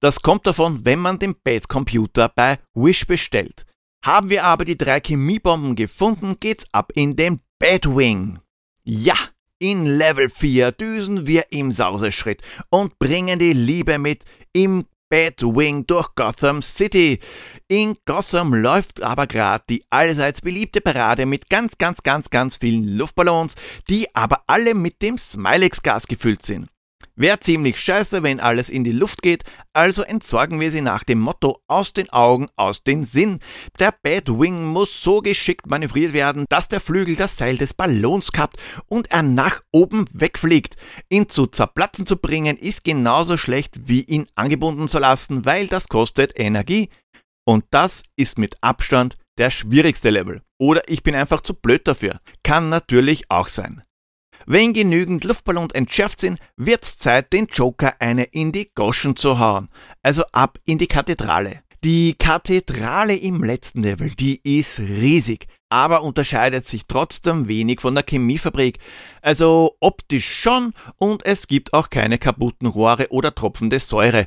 Das 0.00 0.20
kommt 0.22 0.46
davon, 0.46 0.84
wenn 0.84 0.98
man 0.98 1.18
den 1.18 1.34
Bettcomputer 1.42 2.28
bei 2.28 2.58
Wish 2.74 3.06
bestellt. 3.06 3.64
Haben 4.04 4.28
wir 4.28 4.44
aber 4.44 4.66
die 4.66 4.76
drei 4.76 5.00
Chemiebomben 5.00 5.76
gefunden, 5.76 6.36
geht's 6.38 6.66
ab 6.72 6.92
in 6.94 7.16
den 7.16 7.40
Batwing. 7.58 8.38
Ja, 8.82 9.16
in 9.58 9.86
Level 9.86 10.28
4 10.28 10.72
düsen 10.72 11.26
wir 11.26 11.46
im 11.50 11.72
Sauseschritt 11.72 12.42
und 12.68 12.98
bringen 12.98 13.38
die 13.38 13.54
Liebe 13.54 13.98
mit 13.98 14.24
im 14.52 14.84
Batwing 15.08 15.86
durch 15.86 16.14
Gotham 16.16 16.60
City. 16.60 17.20
In 17.68 17.96
Gotham 18.04 18.52
läuft 18.52 19.02
aber 19.02 19.26
gerade 19.26 19.64
die 19.70 19.84
allseits 19.88 20.42
beliebte 20.42 20.80
Parade 20.80 21.24
mit 21.24 21.48
ganz, 21.48 21.78
ganz, 21.78 22.02
ganz, 22.02 22.28
ganz 22.28 22.56
vielen 22.56 22.98
Luftballons, 22.98 23.54
die 23.88 24.14
aber 24.14 24.42
alle 24.48 24.74
mit 24.74 25.00
dem 25.00 25.16
Smilex-Gas 25.16 26.08
gefüllt 26.08 26.42
sind. 26.42 26.68
Wäre 27.16 27.38
ziemlich 27.38 27.78
scheiße, 27.78 28.24
wenn 28.24 28.40
alles 28.40 28.68
in 28.68 28.82
die 28.82 28.90
Luft 28.90 29.22
geht, 29.22 29.44
also 29.72 30.02
entsorgen 30.02 30.58
wir 30.58 30.72
sie 30.72 30.80
nach 30.80 31.04
dem 31.04 31.20
Motto 31.20 31.60
aus 31.68 31.92
den 31.92 32.10
Augen, 32.10 32.48
aus 32.56 32.82
den 32.82 33.04
Sinn. 33.04 33.38
Der 33.78 33.94
Batwing 34.02 34.64
muss 34.64 35.00
so 35.00 35.20
geschickt 35.20 35.68
manövriert 35.68 36.12
werden, 36.12 36.44
dass 36.48 36.66
der 36.66 36.80
Flügel 36.80 37.14
das 37.14 37.36
Seil 37.36 37.56
des 37.56 37.72
Ballons 37.72 38.32
kappt 38.32 38.56
und 38.88 39.12
er 39.12 39.22
nach 39.22 39.62
oben 39.70 40.06
wegfliegt. 40.12 40.74
Ihn 41.08 41.28
zu 41.28 41.46
zerplatzen 41.46 42.04
zu 42.04 42.16
bringen 42.16 42.56
ist 42.56 42.82
genauso 42.82 43.36
schlecht 43.36 43.88
wie 43.88 44.02
ihn 44.02 44.26
angebunden 44.34 44.88
zu 44.88 44.98
lassen, 44.98 45.44
weil 45.44 45.68
das 45.68 45.86
kostet 45.88 46.36
Energie. 46.36 46.88
Und 47.46 47.64
das 47.70 48.02
ist 48.16 48.38
mit 48.38 48.56
Abstand 48.60 49.18
der 49.38 49.50
schwierigste 49.50 50.10
Level. 50.10 50.42
Oder 50.58 50.82
ich 50.88 51.04
bin 51.04 51.14
einfach 51.14 51.42
zu 51.42 51.54
blöd 51.54 51.86
dafür. 51.86 52.18
Kann 52.42 52.70
natürlich 52.70 53.30
auch 53.30 53.46
sein. 53.46 53.83
Wenn 54.46 54.72
genügend 54.72 55.24
Luftballons 55.24 55.72
entschärft 55.72 56.20
sind, 56.20 56.38
wird's 56.56 56.98
Zeit, 56.98 57.32
den 57.32 57.46
Joker 57.46 57.94
eine 58.00 58.24
in 58.24 58.52
die 58.52 58.70
Goschen 58.74 59.16
zu 59.16 59.38
hauen. 59.38 59.68
Also 60.02 60.24
ab 60.32 60.58
in 60.66 60.78
die 60.78 60.86
Kathedrale. 60.86 61.62
Die 61.84 62.14
Kathedrale 62.14 63.14
im 63.14 63.44
letzten 63.44 63.82
Level, 63.82 64.08
die 64.08 64.40
ist 64.42 64.78
riesig, 64.78 65.48
aber 65.68 66.02
unterscheidet 66.02 66.64
sich 66.64 66.86
trotzdem 66.86 67.46
wenig 67.46 67.80
von 67.80 67.94
der 67.94 68.04
Chemiefabrik. 68.08 68.78
Also 69.20 69.76
optisch 69.80 70.40
schon 70.40 70.72
und 70.96 71.26
es 71.26 71.46
gibt 71.46 71.74
auch 71.74 71.90
keine 71.90 72.18
kaputten 72.18 72.68
Rohre 72.68 73.08
oder 73.10 73.34
tropfende 73.34 73.80
Säure. 73.80 74.26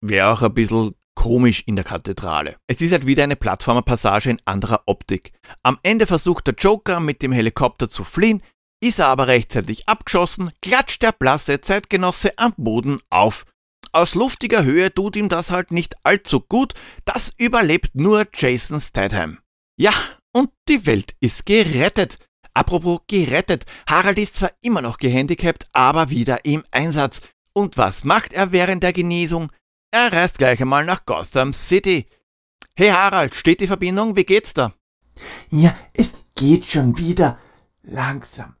Wäre 0.00 0.32
auch 0.32 0.42
ein 0.42 0.54
bisschen 0.54 0.94
komisch 1.14 1.64
in 1.66 1.76
der 1.76 1.84
Kathedrale. 1.84 2.56
Es 2.68 2.80
ist 2.80 2.92
halt 2.92 3.04
wieder 3.04 3.24
eine 3.24 3.36
Plattformerpassage 3.36 4.30
in 4.30 4.40
anderer 4.44 4.84
Optik. 4.86 5.32
Am 5.62 5.78
Ende 5.82 6.06
versucht 6.06 6.46
der 6.46 6.54
Joker 6.54 7.00
mit 7.00 7.22
dem 7.22 7.32
Helikopter 7.32 7.90
zu 7.90 8.04
fliehen, 8.04 8.40
ist 8.80 8.98
er 8.98 9.08
aber 9.08 9.28
rechtzeitig 9.28 9.88
abgeschossen, 9.88 10.50
klatscht 10.62 11.02
der 11.02 11.12
blasse 11.12 11.60
Zeitgenosse 11.60 12.38
am 12.38 12.54
Boden 12.56 13.00
auf. 13.10 13.44
Aus 13.92 14.14
luftiger 14.14 14.64
Höhe 14.64 14.92
tut 14.92 15.16
ihm 15.16 15.28
das 15.28 15.50
halt 15.50 15.70
nicht 15.70 15.96
allzu 16.04 16.40
gut, 16.40 16.74
das 17.04 17.32
überlebt 17.38 17.94
nur 17.94 18.26
Jason 18.34 18.80
Statham. 18.80 19.38
Ja, 19.76 19.92
und 20.32 20.50
die 20.68 20.86
Welt 20.86 21.14
ist 21.20 21.46
gerettet. 21.46 22.18
Apropos 22.54 23.00
gerettet, 23.06 23.64
Harald 23.88 24.18
ist 24.18 24.36
zwar 24.36 24.50
immer 24.62 24.82
noch 24.82 24.98
gehandicapt, 24.98 25.66
aber 25.72 26.10
wieder 26.10 26.44
im 26.44 26.64
Einsatz. 26.70 27.20
Und 27.52 27.76
was 27.76 28.04
macht 28.04 28.32
er 28.32 28.52
während 28.52 28.82
der 28.82 28.92
Genesung? 28.92 29.50
Er 29.90 30.12
reist 30.12 30.38
gleich 30.38 30.60
einmal 30.60 30.84
nach 30.84 31.06
Gotham 31.06 31.52
City. 31.52 32.06
Hey 32.76 32.90
Harald, 32.90 33.34
steht 33.34 33.60
die 33.60 33.66
Verbindung? 33.66 34.16
Wie 34.16 34.24
geht's 34.24 34.54
da? 34.54 34.72
Ja, 35.50 35.76
es 35.94 36.12
geht 36.34 36.66
schon 36.66 36.96
wieder. 36.98 37.38
Langsam. 37.82 38.57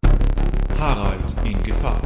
Harald 0.78 1.34
in 1.44 1.60
Gefahr. 1.64 2.00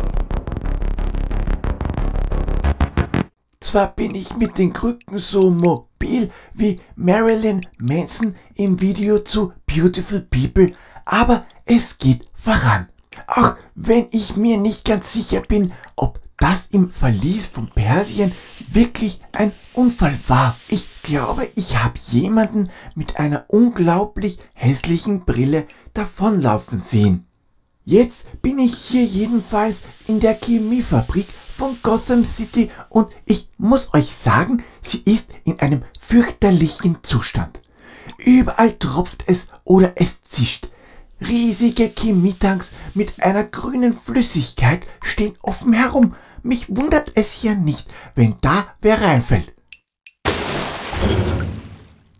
Zwar 3.60 3.88
bin 3.88 4.14
ich 4.14 4.34
mit 4.36 4.56
den 4.56 4.72
Krücken 4.72 5.18
so 5.18 5.50
mobil 5.50 6.30
wie 6.54 6.80
Marilyn 6.96 7.66
Manson 7.78 8.34
im 8.54 8.80
Video 8.80 9.18
zu 9.18 9.52
Beautiful 9.66 10.20
People, 10.20 10.72
aber 11.04 11.44
es 11.66 11.98
geht 11.98 12.26
voran. 12.34 12.88
Auch 13.26 13.56
wenn 13.74 14.06
ich 14.10 14.36
mir 14.36 14.56
nicht 14.56 14.86
ganz 14.86 15.12
sicher 15.12 15.42
bin, 15.42 15.72
ob 15.96 16.20
das 16.38 16.66
im 16.66 16.90
Verlies 16.90 17.48
von 17.48 17.68
Persien 17.70 18.32
wirklich 18.72 19.20
ein 19.32 19.52
Unfall 19.74 20.18
war. 20.28 20.56
Ich 20.68 21.02
glaube, 21.02 21.46
ich 21.56 21.76
habe 21.76 21.98
jemanden 22.10 22.68
mit 22.94 23.18
einer 23.18 23.44
unglaublich 23.48 24.38
hässlichen 24.54 25.26
Brille 25.26 25.66
davonlaufen 25.92 26.80
sehen. 26.80 27.26
Jetzt 27.84 28.40
bin 28.42 28.60
ich 28.60 28.76
hier 28.76 29.04
jedenfalls 29.04 29.78
in 30.06 30.20
der 30.20 30.34
Chemiefabrik 30.34 31.26
von 31.26 31.76
Gotham 31.82 32.24
City 32.24 32.70
und 32.88 33.12
ich 33.24 33.48
muss 33.58 33.92
euch 33.92 34.14
sagen, 34.14 34.62
sie 34.84 34.98
ist 34.98 35.26
in 35.44 35.58
einem 35.58 35.82
fürchterlichen 36.00 36.98
Zustand. 37.02 37.60
Überall 38.18 38.78
tropft 38.78 39.24
es 39.26 39.48
oder 39.64 39.94
es 39.96 40.22
zischt. 40.22 40.68
Riesige 41.20 41.88
Chemietanks 41.88 42.70
mit 42.94 43.20
einer 43.20 43.42
grünen 43.42 43.98
Flüssigkeit 43.98 44.82
stehen 45.02 45.36
offen 45.42 45.72
herum. 45.72 46.14
Mich 46.44 46.66
wundert 46.68 47.10
es 47.16 47.32
hier 47.32 47.56
nicht, 47.56 47.88
wenn 48.14 48.36
da 48.42 48.68
wer 48.80 49.02
reinfällt. 49.02 49.52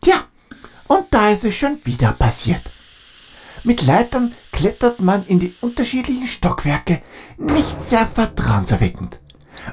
Tja, 0.01 0.25
und 0.89 1.05
da 1.11 1.31
ist 1.31 1.45
es 1.45 1.55
schon 1.55 1.79
wieder 1.85 2.13
passiert. 2.13 2.63
Mit 3.63 3.87
Leitern 3.87 4.33
klettert 4.53 5.01
man 5.01 5.25
in 5.27 5.41
die 5.41 5.53
unterschiedlichen 5.61 6.27
Stockwerke, 6.27 7.03
nicht 7.39 7.77
sehr 7.89 8.07
vertrauenserweckend. 8.07 9.21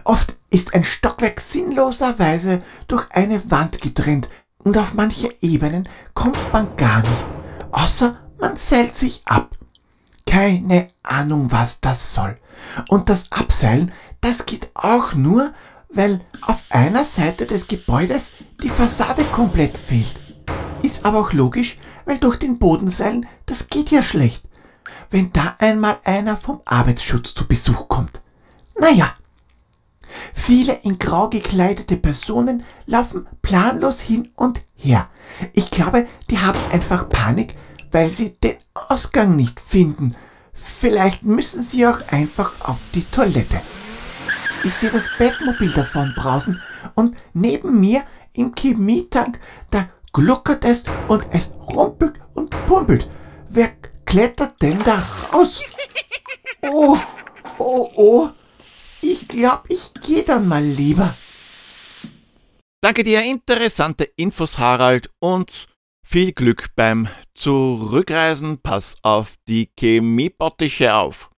Oft 0.03 0.35
ist 0.49 0.73
ein 0.73 0.83
Stockwerk 0.83 1.41
sinnloserweise 1.41 2.63
durch 2.87 3.05
eine 3.11 3.49
Wand 3.51 3.81
getrennt 3.81 4.27
und 4.63 4.77
auf 4.77 4.93
manche 4.93 5.33
Ebenen 5.41 5.87
kommt 6.13 6.39
man 6.51 6.75
gar 6.77 7.01
nicht, 7.01 7.25
außer 7.71 8.17
man 8.39 8.57
seilt 8.57 8.95
sich 8.95 9.21
ab. 9.25 9.51
Keine 10.25 10.89
Ahnung, 11.03 11.51
was 11.51 11.79
das 11.81 12.13
soll. 12.13 12.37
Und 12.87 13.09
das 13.09 13.31
Abseilen, 13.31 13.91
das 14.21 14.45
geht 14.45 14.69
auch 14.73 15.13
nur, 15.13 15.53
weil 15.89 16.21
auf 16.41 16.63
einer 16.69 17.03
Seite 17.03 17.45
des 17.45 17.67
Gebäudes 17.67 18.45
die 18.61 18.69
Fassade 18.69 19.23
komplett 19.23 19.75
fehlt. 19.75 20.15
Ist 20.83 21.05
aber 21.05 21.19
auch 21.19 21.33
logisch, 21.33 21.77
weil 22.05 22.17
durch 22.17 22.37
den 22.37 22.59
Bodenseilen, 22.59 23.25
das 23.45 23.67
geht 23.69 23.91
ja 23.91 24.01
schlecht. 24.01 24.43
Wenn 25.09 25.31
da 25.33 25.55
einmal 25.59 25.97
einer 26.03 26.37
vom 26.37 26.61
Arbeitsschutz 26.65 27.33
zu 27.33 27.47
Besuch 27.47 27.87
kommt. 27.87 28.21
Naja. 28.79 29.13
Viele 30.33 30.73
in 30.83 30.97
grau 30.97 31.29
gekleidete 31.29 31.95
Personen 31.95 32.63
laufen 32.85 33.27
planlos 33.41 34.01
hin 34.01 34.29
und 34.35 34.61
her. 34.75 35.05
Ich 35.53 35.69
glaube, 35.69 36.07
die 36.29 36.39
haben 36.39 36.59
einfach 36.71 37.09
Panik, 37.09 37.55
weil 37.91 38.09
sie 38.09 38.35
den 38.43 38.57
Ausgang 38.73 39.35
nicht 39.35 39.59
finden. 39.59 40.15
Vielleicht 40.53 41.23
müssen 41.23 41.63
sie 41.63 41.85
auch 41.87 41.99
einfach 42.09 42.67
auf 42.67 42.79
die 42.93 43.03
Toilette. 43.03 43.61
Ich 44.63 44.73
sehe 44.73 44.91
das 44.91 45.03
Bettmobil 45.17 45.71
davon 45.71 46.13
brausen 46.15 46.61
und 46.95 47.15
neben 47.33 47.79
mir 47.79 48.03
im 48.33 48.53
Chemietank, 48.55 49.39
da 49.71 49.89
gluckert 50.11 50.65
es 50.65 50.83
und 51.07 51.25
es 51.31 51.49
rumpelt 51.73 52.15
und 52.33 52.49
pumpelt. 52.67 53.07
Wer 53.49 53.71
klettert 54.09 54.59
denn 54.61 54.83
da 54.83 55.07
raus? 55.31 55.61
Oh, 56.63 56.97
oh, 57.59 57.91
oh. 57.95 58.29
Ich 59.01 59.27
glaube, 59.27 59.63
ich 59.69 59.93
gehe 60.01 60.23
dann 60.23 60.47
mal 60.47 60.63
lieber. 60.63 61.13
Danke 62.81 63.03
dir, 63.03 63.23
interessante 63.23 64.05
Infos, 64.15 64.57
Harald, 64.57 65.09
und 65.19 65.67
viel 66.05 66.31
Glück 66.33 66.69
beim 66.75 67.07
Zurückreisen. 67.35 68.59
Pass 68.61 68.97
auf 69.03 69.35
die 69.47 69.69
Chemiebottiche 69.79 70.95
auf. 70.95 71.29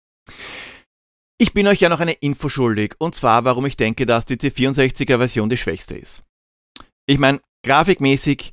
Ich 1.39 1.53
bin 1.53 1.67
euch 1.67 1.81
ja 1.81 1.89
noch 1.89 2.01
eine 2.01 2.13
Info 2.13 2.49
schuldig, 2.49 2.95
und 2.99 3.15
zwar, 3.15 3.45
warum 3.45 3.67
ich 3.67 3.77
denke, 3.77 4.07
dass 4.07 4.27
die 4.27 4.37
C64er 4.37 5.19
Version 5.19 5.51
die 5.51 5.57
schwächste 5.57 5.97
ist. 5.97 6.23
Ich 7.07 7.19
meine, 7.19 7.41
grafikmäßig 7.67 8.53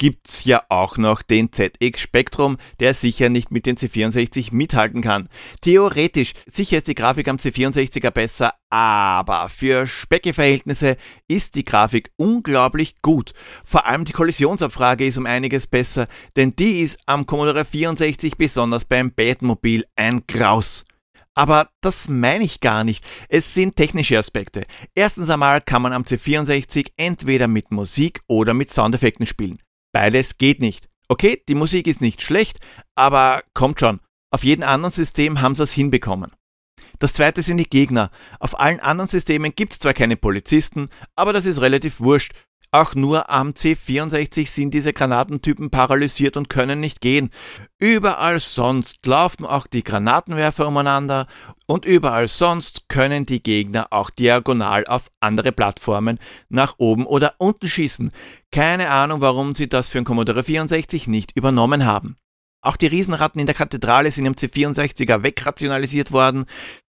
gibt's 0.00 0.46
ja 0.46 0.62
auch 0.70 0.96
noch 0.96 1.20
den 1.20 1.52
ZX 1.52 2.00
Spectrum, 2.00 2.56
der 2.80 2.94
sicher 2.94 3.28
nicht 3.28 3.50
mit 3.50 3.66
den 3.66 3.76
C64 3.76 4.48
mithalten 4.52 5.02
kann. 5.02 5.28
Theoretisch, 5.60 6.32
sicher 6.46 6.78
ist 6.78 6.88
die 6.88 6.94
Grafik 6.94 7.28
am 7.28 7.36
C64er 7.36 8.10
besser, 8.10 8.54
aber 8.70 9.50
für 9.50 9.86
Specke-Verhältnisse 9.86 10.96
ist 11.28 11.54
die 11.54 11.66
Grafik 11.66 12.10
unglaublich 12.16 12.94
gut. 13.02 13.34
Vor 13.62 13.84
allem 13.84 14.06
die 14.06 14.12
Kollisionsabfrage 14.12 15.06
ist 15.06 15.18
um 15.18 15.26
einiges 15.26 15.66
besser, 15.66 16.08
denn 16.34 16.56
die 16.56 16.80
ist 16.80 16.98
am 17.04 17.26
Commodore 17.26 17.66
64 17.66 18.38
besonders 18.38 18.86
beim 18.86 19.12
Batmobil 19.12 19.84
ein 19.96 20.22
Graus. 20.26 20.86
Aber 21.34 21.68
das 21.82 22.08
meine 22.08 22.44
ich 22.44 22.60
gar 22.60 22.84
nicht. 22.84 23.04
Es 23.28 23.52
sind 23.52 23.76
technische 23.76 24.18
Aspekte. 24.18 24.64
Erstens 24.94 25.28
einmal 25.28 25.60
kann 25.60 25.82
man 25.82 25.92
am 25.92 26.04
C64 26.04 26.92
entweder 26.96 27.48
mit 27.48 27.70
Musik 27.70 28.22
oder 28.28 28.54
mit 28.54 28.70
Soundeffekten 28.70 29.26
spielen. 29.26 29.58
Beides 29.92 30.38
geht 30.38 30.60
nicht. 30.60 30.88
Okay, 31.08 31.42
die 31.48 31.54
Musik 31.54 31.86
ist 31.86 32.00
nicht 32.00 32.22
schlecht, 32.22 32.60
aber 32.94 33.42
kommt 33.54 33.80
schon. 33.80 34.00
Auf 34.32 34.44
jedem 34.44 34.64
anderen 34.64 34.92
System 34.92 35.40
haben 35.40 35.54
sie 35.54 35.64
es 35.64 35.72
hinbekommen. 35.72 36.32
Das 37.00 37.12
zweite 37.12 37.42
sind 37.42 37.56
die 37.56 37.68
Gegner. 37.68 38.10
Auf 38.38 38.60
allen 38.60 38.78
anderen 38.78 39.08
Systemen 39.08 39.54
gibt 39.54 39.72
es 39.72 39.78
zwar 39.80 39.94
keine 39.94 40.16
Polizisten, 40.16 40.88
aber 41.16 41.32
das 41.32 41.46
ist 41.46 41.60
relativ 41.60 42.00
wurscht. 42.00 42.32
Auch 42.72 42.94
nur 42.94 43.28
am 43.30 43.50
C64 43.50 44.48
sind 44.48 44.74
diese 44.74 44.92
Granatentypen 44.92 45.70
paralysiert 45.70 46.36
und 46.36 46.48
können 46.48 46.78
nicht 46.78 47.00
gehen. 47.00 47.30
Überall 47.80 48.38
sonst 48.38 49.04
laufen 49.06 49.44
auch 49.44 49.66
die 49.66 49.82
Granatenwerfer 49.82 50.68
umeinander 50.68 51.26
und 51.66 51.84
überall 51.84 52.28
sonst 52.28 52.88
können 52.88 53.26
die 53.26 53.42
Gegner 53.42 53.88
auch 53.90 54.10
diagonal 54.10 54.86
auf 54.86 55.10
andere 55.18 55.50
Plattformen 55.50 56.18
nach 56.48 56.74
oben 56.78 57.06
oder 57.06 57.34
unten 57.38 57.66
schießen. 57.66 58.12
Keine 58.52 58.90
Ahnung, 58.90 59.20
warum 59.20 59.54
sie 59.54 59.68
das 59.68 59.88
für 59.88 59.98
ein 59.98 60.04
Commodore 60.04 60.44
64 60.44 61.08
nicht 61.08 61.36
übernommen 61.36 61.84
haben. 61.84 62.16
Auch 62.62 62.76
die 62.76 62.88
Riesenratten 62.88 63.40
in 63.40 63.46
der 63.46 63.54
Kathedrale 63.54 64.10
sind 64.10 64.26
im 64.26 64.34
C64er 64.34 65.22
wegrationalisiert 65.22 66.12
worden. 66.12 66.44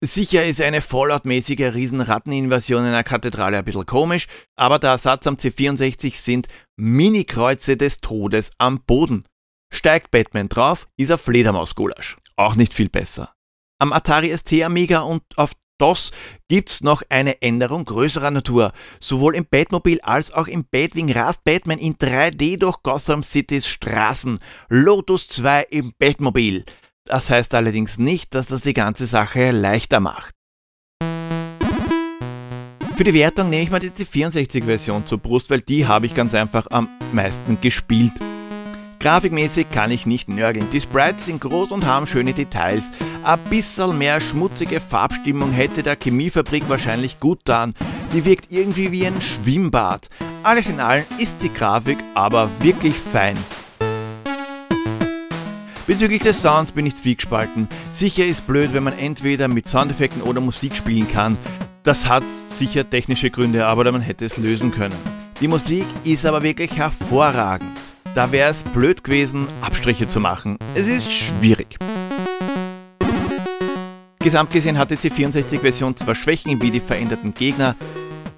Sicher 0.03 0.45
ist 0.45 0.61
eine 0.61 0.81
Fallout-mäßige 0.81 1.73
Riesenratteninvasion 1.73 2.85
in 2.85 2.91
der 2.91 3.03
Kathedrale 3.03 3.57
ein 3.57 3.65
bisschen 3.65 3.85
komisch, 3.85 4.27
aber 4.55 4.77
der 4.77 4.91
Ersatz 4.91 5.25
am 5.25 5.35
C64 5.35 6.17
sind 6.17 6.47
Mini-Kreuze 6.75 7.77
des 7.77 7.99
Todes 7.99 8.51
am 8.57 8.81
Boden. 8.81 9.25
Steigt 9.73 10.11
Batman 10.11 10.49
drauf, 10.49 10.87
ist 10.97 11.09
er 11.09 11.17
Fledermaus-Gulasch. 11.17 12.17
Auch 12.35 12.55
nicht 12.55 12.73
viel 12.73 12.89
besser. 12.89 13.33
Am 13.79 13.93
Atari 13.93 14.35
ST 14.37 14.61
Amiga 14.63 15.01
und 15.01 15.23
auf 15.37 15.53
DOS 15.77 16.11
gibt's 16.47 16.81
noch 16.81 17.01
eine 17.09 17.41
Änderung 17.41 17.83
größerer 17.83 18.31
Natur. 18.31 18.71
Sowohl 18.99 19.35
im 19.35 19.45
Batmobil 19.45 19.99
als 20.01 20.31
auch 20.31 20.47
im 20.47 20.65
Batwing 20.65 21.11
rast 21.11 21.43
Batman 21.43 21.79
in 21.79 21.95
3D 21.95 22.57
durch 22.57 22.81
Gotham 22.83 23.23
Citys 23.23 23.67
Straßen. 23.67 24.39
Lotus 24.69 25.27
2 25.27 25.63
im 25.71 25.93
Batmobil. 25.97 26.63
Das 27.07 27.29
heißt 27.29 27.53
allerdings 27.53 27.99
nicht, 27.99 28.33
dass 28.33 28.47
das 28.47 28.61
die 28.61 28.73
ganze 28.73 29.05
Sache 29.05 29.51
leichter 29.51 29.99
macht. 29.99 30.33
Für 32.95 33.03
die 33.03 33.13
Wertung 33.13 33.49
nehme 33.49 33.61
ich 33.61 33.69
mal 33.69 33.79
die 33.79 33.89
C64-Version 33.89 35.05
zur 35.05 35.19
Brust, 35.19 35.51
weil 35.51 35.61
die 35.61 35.85
habe 35.85 36.07
ich 36.07 36.15
ganz 36.15 36.33
einfach 36.33 36.67
am 36.71 36.87
meisten 37.11 37.61
gespielt. 37.61 38.13
Grafikmäßig 38.99 39.69
kann 39.69 39.91
ich 39.91 40.07
nicht 40.07 40.29
nörgeln. 40.29 40.67
Die 40.71 40.81
Sprites 40.81 41.25
sind 41.25 41.41
groß 41.41 41.71
und 41.71 41.85
haben 41.85 42.07
schöne 42.07 42.33
Details. 42.33 42.89
Ein 43.23 43.39
bisschen 43.51 43.97
mehr 43.99 44.19
schmutzige 44.19 44.79
Farbstimmung 44.79 45.51
hätte 45.51 45.83
der 45.83 45.97
Chemiefabrik 46.01 46.67
wahrscheinlich 46.69 47.19
gut 47.19 47.39
getan. 47.39 47.75
Die 48.13 48.25
wirkt 48.25 48.51
irgendwie 48.51 48.91
wie 48.91 49.05
ein 49.05 49.21
Schwimmbad. 49.21 50.07
Alles 50.41 50.67
in 50.67 50.79
allem 50.79 51.05
ist 51.19 51.43
die 51.43 51.53
Grafik 51.53 51.99
aber 52.15 52.49
wirklich 52.61 52.95
fein. 52.95 53.37
Bezüglich 55.87 56.23
des 56.23 56.41
Sounds 56.41 56.71
bin 56.71 56.87
ich 56.87 56.95
zwiegespalten. 56.95 57.67
Sicher 57.91 58.25
ist 58.25 58.47
blöd, 58.47 58.73
wenn 58.73 58.83
man 58.83 58.97
entweder 58.97 59.47
mit 59.47 59.67
Soundeffekten 59.67 60.23
oder 60.23 60.41
Musik 60.41 60.75
spielen 60.75 61.07
kann. 61.07 61.37
Das 61.83 62.09
hat 62.09 62.23
sicher 62.47 62.89
technische 62.89 63.29
Gründe, 63.29 63.67
aber 63.67 63.91
man 63.91 64.01
hätte 64.01 64.25
es 64.25 64.37
lösen 64.37 64.71
können. 64.71 64.95
Die 65.41 65.47
Musik 65.47 65.85
ist 66.03 66.25
aber 66.25 66.41
wirklich 66.41 66.75
hervorragend. 66.75 67.77
Da 68.15 68.31
wäre 68.31 68.49
es 68.49 68.63
blöd 68.63 69.03
gewesen, 69.03 69.45
Abstriche 69.61 70.07
zu 70.07 70.19
machen. 70.19 70.57
Es 70.73 70.87
ist 70.87 71.11
schwierig. 71.11 71.77
Gesamt 74.17 74.49
gesehen 74.49 74.79
hat 74.79 74.89
die 74.89 74.95
C64-Version 74.95 75.97
zwar 75.97 76.15
Schwächen 76.15 76.59
wie 76.63 76.71
die 76.71 76.79
veränderten 76.79 77.35
Gegner, 77.35 77.75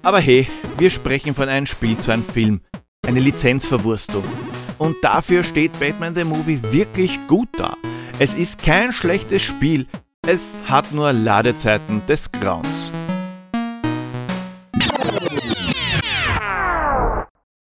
aber 0.02 0.20
hey, 0.20 0.46
wir 0.76 0.90
sprechen 0.90 1.34
von 1.34 1.48
einem 1.48 1.64
Spiel 1.64 1.96
zu 1.96 2.10
einem 2.10 2.24
Film. 2.24 2.60
Eine 3.06 3.20
Lizenzverwurstung. 3.20 4.24
Und 4.78 4.96
dafür 5.02 5.44
steht 5.44 5.78
Batman 5.80 6.14
the 6.14 6.24
Movie 6.24 6.60
wirklich 6.70 7.18
gut 7.26 7.48
da. 7.58 7.76
Es 8.18 8.34
ist 8.34 8.62
kein 8.62 8.92
schlechtes 8.92 9.42
Spiel, 9.42 9.86
es 10.26 10.58
hat 10.68 10.92
nur 10.92 11.12
Ladezeiten 11.12 12.04
des 12.06 12.30
Grauens. 12.32 12.90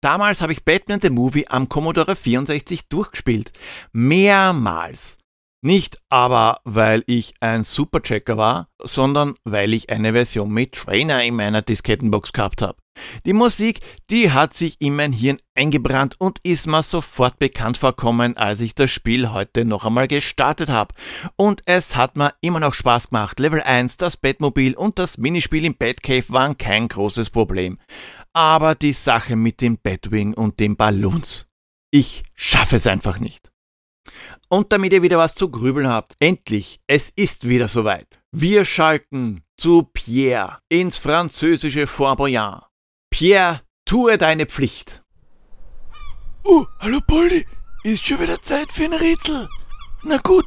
Damals 0.01 0.40
habe 0.42 0.53
ich 0.53 0.64
Batman 0.64 1.01
the 1.01 1.11
Movie 1.11 1.46
am 1.48 1.68
Commodore 1.68 2.16
64 2.16 2.88
durchgespielt. 2.88 3.53
Mehrmals. 3.92 5.16
Nicht 5.64 5.98
aber, 6.09 6.61
weil 6.64 7.05
ich 7.07 7.35
ein 7.40 7.62
Superchecker 7.62 8.37
war, 8.37 8.68
sondern 8.83 9.35
weil 9.44 9.72
ich 9.72 9.90
eine 9.90 10.12
Version 10.12 10.51
mit 10.51 10.72
Trainer 10.72 11.22
in 11.22 11.37
meiner 11.37 11.62
Diskettenbox 11.62 12.33
gehabt 12.33 12.62
habe. 12.62 12.79
Die 13.25 13.33
Musik, 13.33 13.81
die 14.11 14.33
hat 14.33 14.55
sich 14.55 14.77
in 14.81 14.96
mein 14.96 15.12
Hirn 15.12 15.38
eingebrannt 15.55 16.16
und 16.18 16.40
ist 16.42 16.66
mir 16.66 16.83
sofort 16.83 17.38
bekannt 17.38 17.79
vorkommen, 17.79 18.37
als 18.37 18.61
ich 18.61 18.75
das 18.75 18.90
Spiel 18.90 19.31
heute 19.31 19.64
noch 19.64 19.87
einmal 19.87 20.09
gestartet 20.09 20.68
habe. 20.68 20.94
Und 21.37 21.62
es 21.64 21.96
hat 21.96 22.16
mir 22.16 22.35
immer 22.42 22.61
noch 22.61 22.75
Spaß 22.75 23.09
gemacht. 23.09 23.40
Level 23.40 23.62
1, 23.62 23.96
das 23.96 24.18
Batmobil 24.18 24.75
und 24.75 24.98
das 24.98 25.16
Minispiel 25.16 25.64
im 25.64 25.77
Batcave 25.77 26.29
waren 26.29 26.59
kein 26.59 26.88
großes 26.88 27.31
Problem 27.31 27.79
aber 28.33 28.75
die 28.75 28.92
Sache 28.92 29.37
mit 29.37 29.61
dem 29.61 29.79
Batwing 29.79 30.35
und 30.35 30.61
den 30.61 30.77
Ballons. 30.77 31.48
Ich 31.90 32.22
schaffe 32.35 32.77
es 32.77 32.87
einfach 32.87 33.18
nicht. 33.18 33.52
Und 34.53 34.71
damit 34.71 34.93
ihr 34.93 35.01
wieder 35.01 35.17
was 35.17 35.35
zu 35.35 35.51
grübeln 35.51 35.88
habt, 35.88 36.15
endlich, 36.21 36.79
es 36.87 37.09
ist 37.09 37.49
wieder 37.49 37.69
soweit. 37.69 38.21
Wir 38.33 38.67
schalten 38.67 39.45
zu 39.57 39.85
Pierre 39.95 40.59
ins 40.69 40.99
französische 40.99 41.87
Fort 41.87 42.19
Boyard. 42.19 42.67
Pierre, 43.11 43.62
tue 43.87 44.19
deine 44.19 44.45
Pflicht. 44.45 45.03
Oh, 46.45 46.67
hallo 46.81 47.01
Poldi, 47.07 47.47
ist 47.83 48.05
schon 48.05 48.21
wieder 48.21 48.43
Zeit 48.43 48.71
für 48.71 48.85
ein 48.85 48.93
Rätsel. 48.93 49.49
Na 50.03 50.19
gut, 50.19 50.45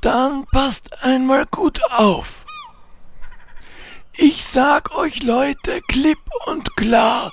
dann 0.00 0.46
passt 0.50 1.04
einmal 1.04 1.44
gut 1.44 1.82
auf. 1.90 2.46
Ich 4.16 4.42
sag 4.42 4.96
euch 4.96 5.22
Leute 5.22 5.82
klipp 5.86 6.30
und 6.46 6.76
klar, 6.76 7.30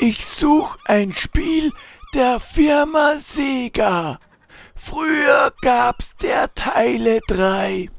ich 0.00 0.22
such 0.22 0.76
ein 0.84 1.14
Spiel 1.14 1.72
der 2.12 2.40
Firma 2.40 3.18
Sega. 3.18 4.18
Früher 4.88 5.52
gab's 5.62 6.14
der 6.22 6.54
Teile 6.54 7.18
3. 7.26 7.90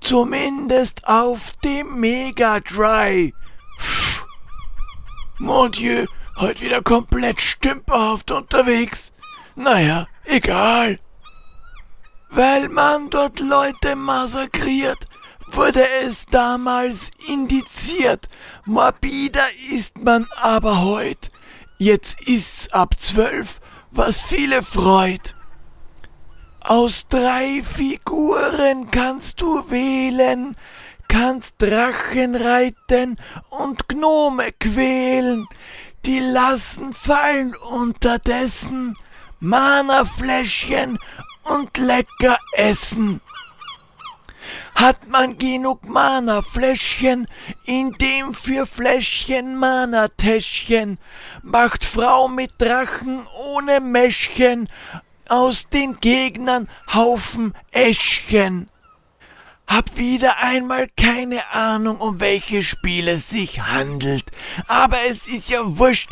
Zumindest 0.00 1.06
auf 1.06 1.52
dem 1.62 2.00
Mega 2.00 2.60
Drive. 2.60 3.32
Pff. 3.78 4.24
Mon 5.38 5.70
Dieu, 5.70 6.06
heute 6.38 6.62
wieder 6.62 6.80
komplett 6.80 7.42
stümperhaft 7.42 8.30
unterwegs. 8.30 9.12
Naja, 9.56 10.06
egal. 10.24 10.98
Weil 12.30 12.70
man 12.70 13.10
dort 13.10 13.40
Leute 13.40 13.94
massakriert, 13.94 15.04
wurde 15.52 15.86
es 16.02 16.24
damals 16.24 17.10
indiziert. 17.28 18.26
Morbider 18.64 19.46
ist 19.70 20.02
man 20.02 20.26
aber 20.40 20.80
heut. 20.82 21.28
Jetzt 21.76 22.26
ist's 22.26 22.72
ab 22.72 22.98
zwölf, 22.98 23.60
was 23.90 24.22
viele 24.22 24.62
freut. 24.62 25.35
Aus 26.68 27.06
drei 27.06 27.62
Figuren 27.62 28.90
kannst 28.90 29.40
du 29.40 29.70
wählen, 29.70 30.56
kannst 31.06 31.54
Drachen 31.58 32.34
reiten 32.34 33.20
und 33.50 33.88
Gnome 33.88 34.50
quälen. 34.58 35.46
Die 36.04 36.18
lassen 36.18 36.92
fallen 36.92 37.54
unterdessen 37.54 38.96
Mana-Fläschchen 39.38 40.98
und 41.44 41.78
lecker 41.78 42.36
essen. 42.54 43.20
Hat 44.74 45.06
man 45.06 45.38
genug 45.38 45.88
Mana-Fläschchen, 45.88 47.28
in 47.64 47.92
dem 47.92 48.34
für 48.34 48.66
Fläschchen 48.66 49.54
Mana-Täschchen, 49.54 50.98
macht 51.42 51.84
Frau 51.84 52.26
mit 52.26 52.50
Drachen 52.58 53.24
ohne 53.38 53.80
Mäschchen 53.80 54.68
aus 55.28 55.68
den 55.68 55.98
Gegnern 56.00 56.68
Haufen 56.92 57.54
Äschchen. 57.70 58.68
Hab 59.66 59.96
wieder 59.96 60.38
einmal 60.42 60.86
keine 60.96 61.50
Ahnung, 61.52 61.98
um 61.98 62.20
welche 62.20 62.62
Spiele 62.62 63.12
es 63.12 63.30
sich 63.30 63.60
handelt, 63.60 64.30
aber 64.68 64.98
es 65.10 65.26
ist 65.26 65.50
ja 65.50 65.60
wurscht, 65.62 66.08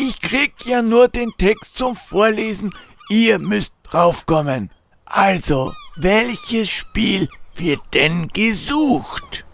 Ich 0.00 0.20
krieg 0.20 0.54
ja 0.64 0.80
nur 0.80 1.08
den 1.08 1.32
Text 1.38 1.76
zum 1.76 1.96
Vorlesen. 1.96 2.72
Ihr 3.08 3.40
müsst 3.40 3.74
draufkommen. 3.82 4.70
Also, 5.06 5.72
welches 5.96 6.70
Spiel 6.70 7.28
wird 7.56 7.80
denn 7.94 8.28
gesucht? 8.28 9.44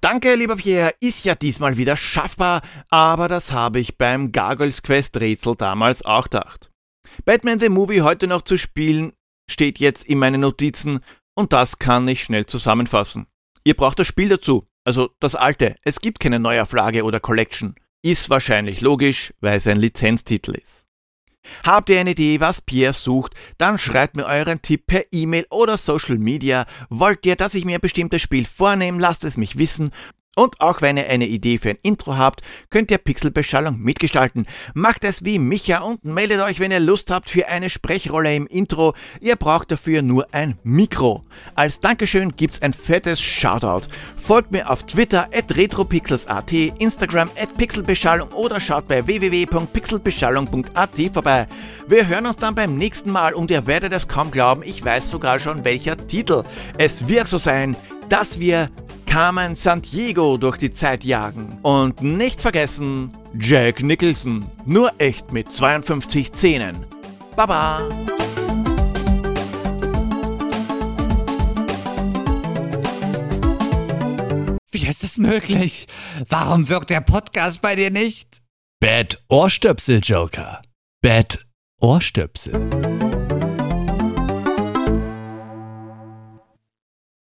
Danke, 0.00 0.36
lieber 0.36 0.56
Pierre, 0.56 0.94
ist 1.00 1.24
ja 1.24 1.34
diesmal 1.34 1.76
wieder 1.76 1.96
schaffbar, 1.96 2.62
aber 2.90 3.28
das 3.28 3.52
habe 3.52 3.80
ich 3.80 3.98
beim 3.98 4.32
Gargoyles 4.32 4.82
Quest 4.82 5.16
Rätsel 5.18 5.56
damals 5.56 6.04
auch 6.04 6.24
gedacht. 6.24 6.70
Batman 7.24 7.60
the 7.60 7.68
Movie 7.68 8.02
heute 8.02 8.26
noch 8.26 8.42
zu 8.42 8.58
spielen, 8.58 9.12
steht 9.50 9.78
jetzt 9.78 10.04
in 10.04 10.18
meinen 10.18 10.40
Notizen 10.40 11.00
und 11.34 11.52
das 11.52 11.78
kann 11.78 12.06
ich 12.08 12.24
schnell 12.24 12.46
zusammenfassen. 12.46 13.26
Ihr 13.64 13.74
braucht 13.74 13.98
das 13.98 14.06
Spiel 14.06 14.28
dazu, 14.28 14.66
also 14.84 15.10
das 15.20 15.34
alte. 15.34 15.76
Es 15.82 16.00
gibt 16.00 16.20
keine 16.20 16.38
Neuauflage 16.38 17.04
oder 17.04 17.20
Collection. 17.20 17.74
Ist 18.02 18.30
wahrscheinlich 18.30 18.80
logisch, 18.80 19.34
weil 19.40 19.56
es 19.56 19.66
ein 19.66 19.78
Lizenztitel 19.78 20.52
ist. 20.52 20.84
Habt 21.64 21.90
ihr 21.90 22.00
eine 22.00 22.10
Idee, 22.10 22.40
was 22.40 22.60
Pierre 22.60 22.92
sucht, 22.92 23.34
dann 23.58 23.78
schreibt 23.78 24.16
mir 24.16 24.26
euren 24.26 24.62
Tipp 24.62 24.86
per 24.86 25.04
E-Mail 25.12 25.46
oder 25.50 25.76
Social 25.76 26.18
Media. 26.18 26.66
Wollt 26.88 27.24
ihr, 27.24 27.36
dass 27.36 27.54
ich 27.54 27.64
mir 27.64 27.76
ein 27.76 27.80
bestimmtes 27.80 28.22
Spiel 28.22 28.46
vornehme, 28.46 29.00
lasst 29.00 29.24
es 29.24 29.36
mich 29.36 29.58
wissen 29.58 29.90
und 30.36 30.60
auch 30.60 30.82
wenn 30.82 30.98
ihr 30.98 31.08
eine 31.08 31.26
Idee 31.26 31.58
für 31.58 31.70
ein 31.70 31.78
Intro 31.82 32.16
habt, 32.16 32.42
könnt 32.70 32.90
ihr 32.90 32.98
Pixelbeschallung 32.98 33.80
mitgestalten. 33.80 34.46
Macht 34.74 35.02
es 35.02 35.24
wie 35.24 35.38
Micha 35.38 35.78
und 35.78 36.04
meldet 36.04 36.40
euch, 36.40 36.60
wenn 36.60 36.70
ihr 36.70 36.78
Lust 36.78 37.10
habt 37.10 37.30
für 37.30 37.48
eine 37.48 37.70
Sprechrolle 37.70 38.36
im 38.36 38.46
Intro. 38.46 38.92
Ihr 39.20 39.36
braucht 39.36 39.72
dafür 39.72 40.02
nur 40.02 40.34
ein 40.34 40.58
Mikro. 40.62 41.24
Als 41.54 41.80
Dankeschön 41.80 42.36
gibt's 42.36 42.60
ein 42.60 42.74
fettes 42.74 43.18
Shoutout. 43.20 43.88
Folgt 44.16 44.52
mir 44.52 44.70
auf 44.70 44.84
Twitter 44.84 45.30
at 45.32 45.56
retropixels.at, 45.56 46.52
Instagram 46.52 47.30
at 47.40 47.56
pixelbeschallung 47.56 48.28
oder 48.32 48.60
schaut 48.60 48.88
bei 48.88 49.06
www.pixelbeschallung.at 49.06 51.14
vorbei. 51.14 51.46
Wir 51.88 52.08
hören 52.08 52.26
uns 52.26 52.36
dann 52.36 52.54
beim 52.54 52.76
nächsten 52.76 53.10
Mal 53.10 53.32
und 53.32 53.50
ihr 53.50 53.66
werdet 53.66 53.94
es 53.94 54.06
kaum 54.06 54.30
glauben, 54.30 54.62
ich 54.64 54.84
weiß 54.84 55.10
sogar 55.10 55.38
schon 55.38 55.64
welcher 55.64 55.96
Titel. 55.96 56.42
Es 56.76 57.08
wird 57.08 57.28
so 57.28 57.38
sein, 57.38 57.74
dass 58.08 58.40
wir 58.40 58.70
Carmen 59.06 59.54
Sandiego 59.54 60.36
durch 60.36 60.58
die 60.58 60.72
Zeit 60.72 61.04
jagen. 61.04 61.58
Und 61.62 62.02
nicht 62.02 62.40
vergessen, 62.40 63.10
Jack 63.38 63.82
Nicholson. 63.82 64.44
Nur 64.64 64.92
echt 64.98 65.32
mit 65.32 65.52
52 65.52 66.32
Zähnen. 66.32 66.84
Baba! 67.34 67.88
Wie 74.70 74.86
ist 74.86 75.02
das 75.02 75.18
möglich? 75.18 75.86
Warum 76.28 76.68
wirkt 76.68 76.90
der 76.90 77.00
Podcast 77.00 77.62
bei 77.62 77.74
dir 77.74 77.90
nicht? 77.90 78.42
Bad 78.80 79.18
Ohrstöpsel, 79.28 80.00
Joker. 80.02 80.60
Bad 81.00 81.46
Ohrstöpsel. 81.80 82.95